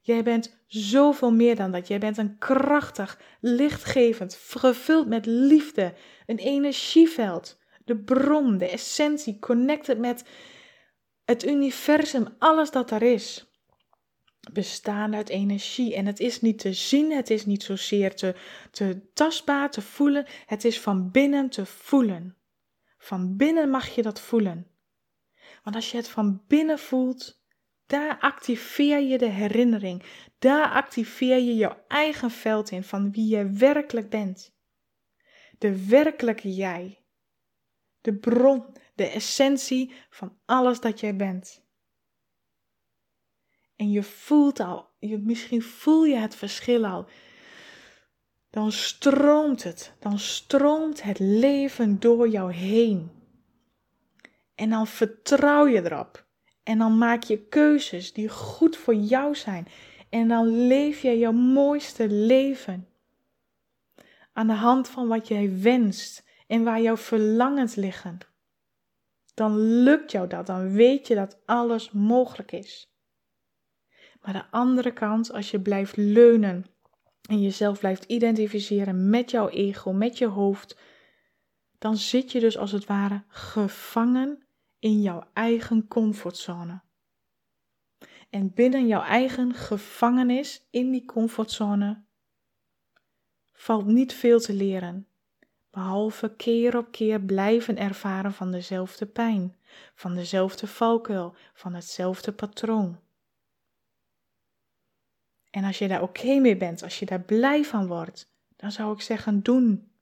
Jij 0.00 0.22
bent 0.22 0.58
zoveel 0.66 1.32
meer 1.32 1.56
dan 1.56 1.70
dat. 1.70 1.88
Jij 1.88 1.98
bent 1.98 2.18
een 2.18 2.38
krachtig, 2.38 3.20
lichtgevend, 3.40 4.38
gevuld 4.50 5.08
met 5.08 5.26
liefde, 5.26 5.94
een 6.26 6.38
energieveld, 6.38 7.58
de 7.84 7.96
bron, 7.96 8.58
de 8.58 8.68
essentie, 8.68 9.38
connected 9.38 9.98
met 9.98 10.24
het 11.26 11.46
universum, 11.46 12.26
alles 12.38 12.70
dat 12.70 12.90
er 12.90 13.02
is. 13.02 13.50
Bestaan 14.52 15.14
uit 15.14 15.28
energie. 15.28 15.94
En 15.94 16.06
het 16.06 16.20
is 16.20 16.40
niet 16.40 16.58
te 16.58 16.72
zien, 16.72 17.12
het 17.12 17.30
is 17.30 17.46
niet 17.46 17.62
zozeer 17.62 18.14
te, 18.14 18.34
te 18.70 19.12
tastbaar, 19.12 19.70
te 19.70 19.82
voelen. 19.82 20.26
Het 20.46 20.64
is 20.64 20.80
van 20.80 21.10
binnen 21.10 21.50
te 21.50 21.66
voelen. 21.66 22.36
Van 22.98 23.36
binnen 23.36 23.70
mag 23.70 23.94
je 23.94 24.02
dat 24.02 24.20
voelen. 24.20 24.66
Want 25.62 25.76
als 25.76 25.90
je 25.90 25.96
het 25.96 26.08
van 26.08 26.42
binnen 26.46 26.78
voelt, 26.78 27.40
daar 27.86 28.18
activeer 28.20 29.00
je 29.00 29.18
de 29.18 29.28
herinnering. 29.28 30.02
Daar 30.38 30.70
activeer 30.70 31.38
je 31.38 31.54
jouw 31.54 31.84
eigen 31.88 32.30
veld 32.30 32.70
in 32.70 32.84
van 32.84 33.12
wie 33.12 33.36
je 33.36 33.50
werkelijk 33.50 34.10
bent. 34.10 34.54
De 35.58 35.86
werkelijke 35.86 36.54
jij. 36.54 37.04
De 38.00 38.14
bron, 38.14 38.64
de 38.96 39.06
essentie 39.06 39.92
van 40.10 40.38
alles 40.44 40.80
dat 40.80 41.00
jij 41.00 41.16
bent. 41.16 41.64
En 43.76 43.90
je 43.90 44.02
voelt 44.02 44.60
al, 44.60 44.88
je, 44.98 45.18
misschien 45.18 45.62
voel 45.62 46.04
je 46.04 46.16
het 46.16 46.34
verschil 46.34 46.86
al. 46.86 47.06
Dan 48.50 48.72
stroomt 48.72 49.62
het, 49.62 49.94
dan 49.98 50.18
stroomt 50.18 51.02
het 51.02 51.18
leven 51.18 52.00
door 52.00 52.28
jou 52.28 52.52
heen. 52.52 53.10
En 54.54 54.70
dan 54.70 54.86
vertrouw 54.86 55.66
je 55.66 55.84
erop. 55.84 56.26
En 56.62 56.78
dan 56.78 56.98
maak 56.98 57.22
je 57.22 57.46
keuzes 57.46 58.12
die 58.12 58.28
goed 58.28 58.76
voor 58.76 58.94
jou 58.94 59.34
zijn. 59.34 59.68
En 60.08 60.28
dan 60.28 60.66
leef 60.66 61.02
je 61.02 61.18
jouw 61.18 61.32
mooiste 61.32 62.08
leven. 62.08 62.88
Aan 64.32 64.46
de 64.46 64.52
hand 64.52 64.88
van 64.88 65.08
wat 65.08 65.28
jij 65.28 65.60
wenst 65.60 66.24
en 66.46 66.64
waar 66.64 66.80
jouw 66.80 66.96
verlangens 66.96 67.74
liggen. 67.74 68.18
Dan 69.36 69.82
lukt 69.82 70.10
jou 70.10 70.28
dat, 70.28 70.46
dan 70.46 70.72
weet 70.72 71.06
je 71.06 71.14
dat 71.14 71.40
alles 71.44 71.90
mogelijk 71.90 72.52
is. 72.52 72.90
Maar 74.20 74.32
de 74.32 74.50
andere 74.50 74.92
kant, 74.92 75.32
als 75.32 75.50
je 75.50 75.60
blijft 75.60 75.96
leunen 75.96 76.66
en 77.28 77.42
jezelf 77.42 77.78
blijft 77.78 78.04
identificeren 78.04 79.10
met 79.10 79.30
jouw 79.30 79.48
ego, 79.48 79.92
met 79.92 80.18
je 80.18 80.26
hoofd, 80.26 80.78
dan 81.78 81.96
zit 81.96 82.32
je 82.32 82.40
dus 82.40 82.58
als 82.58 82.72
het 82.72 82.86
ware 82.86 83.24
gevangen 83.28 84.46
in 84.78 85.02
jouw 85.02 85.30
eigen 85.32 85.88
comfortzone. 85.88 86.82
En 88.30 88.54
binnen 88.54 88.86
jouw 88.86 89.02
eigen 89.02 89.54
gevangenis 89.54 90.66
in 90.70 90.90
die 90.90 91.04
comfortzone 91.04 92.04
valt 93.52 93.86
niet 93.86 94.12
veel 94.12 94.40
te 94.40 94.52
leren, 94.52 95.08
behalve 95.76 96.36
keer 96.36 96.76
op 96.76 96.90
keer 96.90 97.20
blijven 97.20 97.76
ervaren 97.76 98.32
van 98.32 98.50
dezelfde 98.50 99.06
pijn, 99.06 99.56
van 99.94 100.14
dezelfde 100.14 100.66
valkuil, 100.66 101.34
van 101.54 101.74
hetzelfde 101.74 102.32
patroon. 102.32 103.00
En 105.50 105.64
als 105.64 105.78
je 105.78 105.88
daar 105.88 106.02
oké 106.02 106.38
mee 106.38 106.56
bent, 106.56 106.82
als 106.82 106.98
je 106.98 107.06
daar 107.06 107.20
blij 107.20 107.64
van 107.64 107.86
wordt, 107.86 108.32
dan 108.56 108.72
zou 108.72 108.92
ik 108.92 109.00
zeggen: 109.00 109.42
doen. 109.42 109.92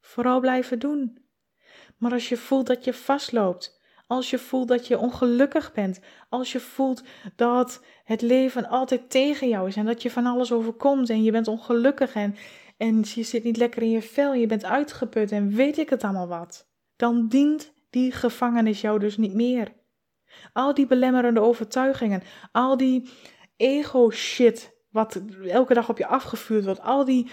Vooral 0.00 0.40
blijven 0.40 0.78
doen. 0.78 1.18
Maar 1.96 2.12
als 2.12 2.28
je 2.28 2.36
voelt 2.36 2.66
dat 2.66 2.84
je 2.84 2.94
vastloopt, 2.94 3.80
als 4.06 4.30
je 4.30 4.38
voelt 4.38 4.68
dat 4.68 4.86
je 4.86 4.98
ongelukkig 4.98 5.72
bent. 5.72 6.00
Als 6.28 6.52
je 6.52 6.60
voelt 6.60 7.02
dat 7.36 7.82
het 8.04 8.20
leven 8.20 8.68
altijd 8.68 9.10
tegen 9.10 9.48
jou 9.48 9.68
is 9.68 9.76
en 9.76 9.86
dat 9.86 10.02
je 10.02 10.10
van 10.10 10.26
alles 10.26 10.52
overkomt 10.52 11.10
en 11.10 11.22
je 11.22 11.30
bent 11.30 11.48
ongelukkig 11.48 12.14
en, 12.14 12.36
en 12.78 13.04
je 13.14 13.22
zit 13.22 13.44
niet 13.44 13.56
lekker 13.56 13.82
in 13.82 13.90
je 13.90 14.02
vel, 14.02 14.34
je 14.34 14.46
bent 14.46 14.64
uitgeput 14.64 15.32
en 15.32 15.54
weet 15.54 15.78
ik 15.78 15.90
het 15.90 16.04
allemaal 16.04 16.28
wat. 16.28 16.68
Dan 16.96 17.28
dient 17.28 17.72
die 17.90 18.12
gevangenis 18.12 18.80
jou 18.80 18.98
dus 18.98 19.16
niet 19.16 19.34
meer. 19.34 19.72
Al 20.52 20.74
die 20.74 20.86
belemmerende 20.86 21.40
overtuigingen, 21.40 22.22
al 22.52 22.76
die 22.76 23.10
ego 23.56 24.10
shit 24.10 24.76
wat 24.90 25.22
elke 25.46 25.74
dag 25.74 25.88
op 25.88 25.98
je 25.98 26.06
afgevuurd 26.06 26.64
wordt, 26.64 26.80
al 26.80 27.04
die 27.04 27.30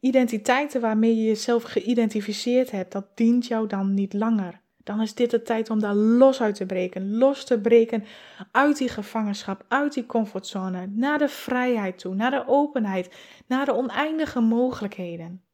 identiteiten 0.00 0.80
waarmee 0.80 1.16
je 1.16 1.24
jezelf 1.24 1.62
geïdentificeerd 1.62 2.70
hebt, 2.70 2.92
dat 2.92 3.16
dient 3.16 3.46
jou 3.46 3.66
dan 3.66 3.94
niet 3.94 4.12
langer 4.12 4.60
dan 4.84 5.00
is 5.00 5.14
dit 5.14 5.30
de 5.30 5.42
tijd 5.42 5.70
om 5.70 5.80
daar 5.80 5.94
los 5.94 6.40
uit 6.40 6.54
te 6.54 6.66
breken. 6.66 7.16
Los 7.16 7.44
te 7.44 7.60
breken 7.60 8.04
uit 8.50 8.78
die 8.78 8.88
gevangenschap, 8.88 9.64
uit 9.68 9.94
die 9.94 10.06
comfortzone, 10.06 10.86
naar 10.86 11.18
de 11.18 11.28
vrijheid 11.28 11.98
toe, 11.98 12.14
naar 12.14 12.30
de 12.30 12.44
openheid, 12.46 13.16
naar 13.46 13.64
de 13.64 13.74
oneindige 13.74 14.40
mogelijkheden. 14.40 15.44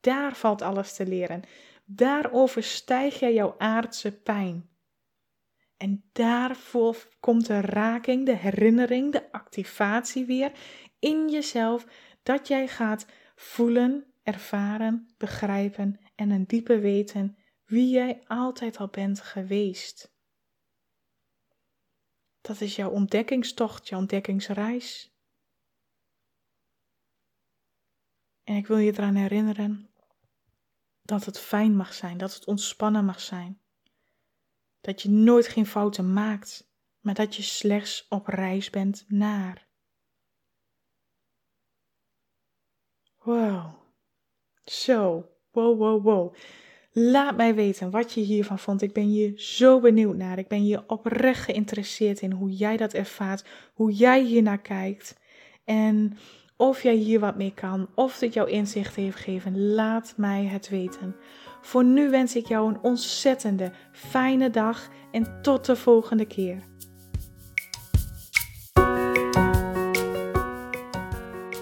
Daar 0.00 0.34
valt 0.34 0.62
alles 0.62 0.94
te 0.94 1.06
leren. 1.06 1.42
Daar 1.84 2.32
overstijg 2.32 3.18
jij 3.18 3.34
jouw 3.34 3.54
aardse 3.58 4.20
pijn. 4.20 4.68
En 5.76 6.04
daarvoor 6.12 7.08
komt 7.20 7.46
de 7.46 7.60
raking, 7.60 8.26
de 8.26 8.36
herinnering, 8.36 9.12
de 9.12 9.32
activatie 9.32 10.24
weer 10.26 10.52
in 10.98 11.28
jezelf 11.28 11.86
dat 12.22 12.48
jij 12.48 12.68
gaat 12.68 13.06
voelen, 13.34 14.04
ervaren, 14.22 15.08
begrijpen 15.18 16.00
en 16.14 16.30
een 16.30 16.44
diepe 16.46 16.78
weten 16.78 17.36
wie 17.64 17.88
jij 17.88 18.22
altijd 18.26 18.76
al 18.76 18.88
bent 18.88 19.20
geweest. 19.20 20.12
Dat 22.40 22.60
is 22.60 22.76
jouw 22.76 22.90
ontdekkingstocht, 22.90 23.88
jouw 23.88 23.98
ontdekkingsreis. 23.98 25.14
En 28.42 28.56
ik 28.56 28.66
wil 28.66 28.76
je 28.76 28.92
eraan 28.92 29.14
herinneren 29.14 29.90
dat 31.02 31.24
het 31.24 31.38
fijn 31.38 31.76
mag 31.76 31.94
zijn, 31.94 32.18
dat 32.18 32.34
het 32.34 32.44
ontspannen 32.44 33.04
mag 33.04 33.20
zijn. 33.20 33.60
Dat 34.80 35.02
je 35.02 35.10
nooit 35.10 35.48
geen 35.48 35.66
fouten 35.66 36.12
maakt, 36.12 36.70
maar 37.00 37.14
dat 37.14 37.36
je 37.36 37.42
slechts 37.42 38.06
op 38.08 38.26
reis 38.26 38.70
bent 38.70 39.04
naar. 39.08 39.68
Wow. 43.22 43.74
Zo, 44.64 45.30
wow, 45.50 45.78
wow, 45.78 46.04
wow. 46.04 46.34
Laat 46.96 47.36
mij 47.36 47.54
weten 47.54 47.90
wat 47.90 48.12
je 48.12 48.20
hiervan 48.20 48.58
vond. 48.58 48.82
Ik 48.82 48.92
ben 48.92 49.04
hier 49.04 49.32
zo 49.36 49.80
benieuwd 49.80 50.16
naar. 50.16 50.38
Ik 50.38 50.48
ben 50.48 50.58
hier 50.58 50.84
oprecht 50.86 51.42
geïnteresseerd 51.42 52.20
in 52.20 52.32
hoe 52.32 52.50
jij 52.50 52.76
dat 52.76 52.92
ervaart, 52.92 53.44
hoe 53.74 53.92
jij 53.92 54.22
hier 54.22 54.42
naar 54.42 54.60
kijkt. 54.60 55.18
En 55.64 56.16
of 56.56 56.82
jij 56.82 56.94
hier 56.94 57.20
wat 57.20 57.36
mee 57.36 57.54
kan, 57.54 57.88
of 57.94 58.18
dit 58.18 58.34
jouw 58.34 58.46
inzicht 58.46 58.94
heeft 58.94 59.16
gegeven, 59.16 59.74
laat 59.74 60.14
mij 60.16 60.44
het 60.44 60.68
weten. 60.68 61.16
Voor 61.60 61.84
nu 61.84 62.10
wens 62.10 62.36
ik 62.36 62.46
jou 62.46 62.68
een 62.68 62.80
ontzettende 62.82 63.72
fijne 63.92 64.50
dag 64.50 64.88
en 65.12 65.38
tot 65.42 65.64
de 65.64 65.76
volgende 65.76 66.26
keer. 66.26 66.58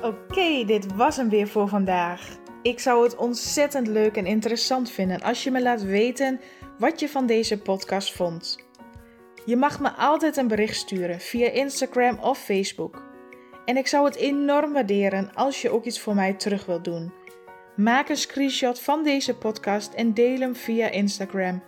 Oké, 0.02 0.64
dit 0.66 0.94
was 0.94 1.16
hem 1.16 1.28
weer 1.28 1.48
voor 1.48 1.68
vandaag. 1.68 2.40
Ik 2.62 2.78
zou 2.78 3.04
het 3.04 3.16
ontzettend 3.16 3.86
leuk 3.86 4.16
en 4.16 4.26
interessant 4.26 4.90
vinden 4.90 5.20
als 5.20 5.44
je 5.44 5.50
me 5.50 5.62
laat 5.62 5.82
weten 5.82 6.40
wat 6.78 7.00
je 7.00 7.08
van 7.08 7.26
deze 7.26 7.58
podcast 7.58 8.12
vond. 8.12 8.58
Je 9.44 9.56
mag 9.56 9.80
me 9.80 9.90
altijd 9.90 10.36
een 10.36 10.48
bericht 10.48 10.76
sturen 10.76 11.20
via 11.20 11.50
Instagram 11.50 12.18
of 12.18 12.38
Facebook. 12.38 13.02
En 13.64 13.76
ik 13.76 13.86
zou 13.86 14.04
het 14.04 14.16
enorm 14.16 14.72
waarderen 14.72 15.34
als 15.34 15.62
je 15.62 15.70
ook 15.70 15.84
iets 15.84 16.00
voor 16.00 16.14
mij 16.14 16.32
terug 16.32 16.66
wilt 16.66 16.84
doen. 16.84 17.12
Maak 17.76 18.08
een 18.08 18.16
screenshot 18.16 18.80
van 18.80 19.04
deze 19.04 19.36
podcast 19.36 19.94
en 19.94 20.14
deel 20.14 20.40
hem 20.40 20.54
via 20.54 20.90
Instagram. 20.90 21.62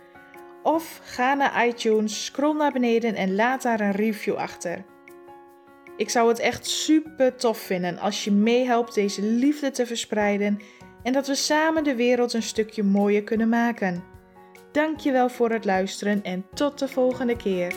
Of 0.63 0.99
ga 1.03 1.33
naar 1.33 1.67
iTunes, 1.67 2.25
scroll 2.25 2.55
naar 2.55 2.71
beneden 2.71 3.15
en 3.15 3.35
laat 3.35 3.61
daar 3.61 3.79
een 3.79 3.91
review 3.91 4.35
achter. 4.35 4.85
Ik 5.97 6.09
zou 6.09 6.27
het 6.29 6.39
echt 6.39 6.65
super 6.65 7.35
tof 7.35 7.57
vinden 7.57 7.97
als 7.97 8.23
je 8.23 8.31
meehelpt 8.31 8.93
deze 8.93 9.21
liefde 9.21 9.71
te 9.71 9.85
verspreiden 9.85 10.59
en 11.05 11.13
dat 11.13 11.27
we 11.27 11.35
samen 11.35 11.83
de 11.83 11.95
wereld 11.95 12.33
een 12.33 12.43
stukje 12.43 12.83
mooier 12.83 13.23
kunnen 13.23 13.49
maken. 13.49 14.03
Dankjewel 14.71 15.29
voor 15.29 15.51
het 15.51 15.65
luisteren 15.65 16.23
en 16.23 16.45
tot 16.53 16.79
de 16.79 16.87
volgende 16.87 17.35
keer. 17.35 17.73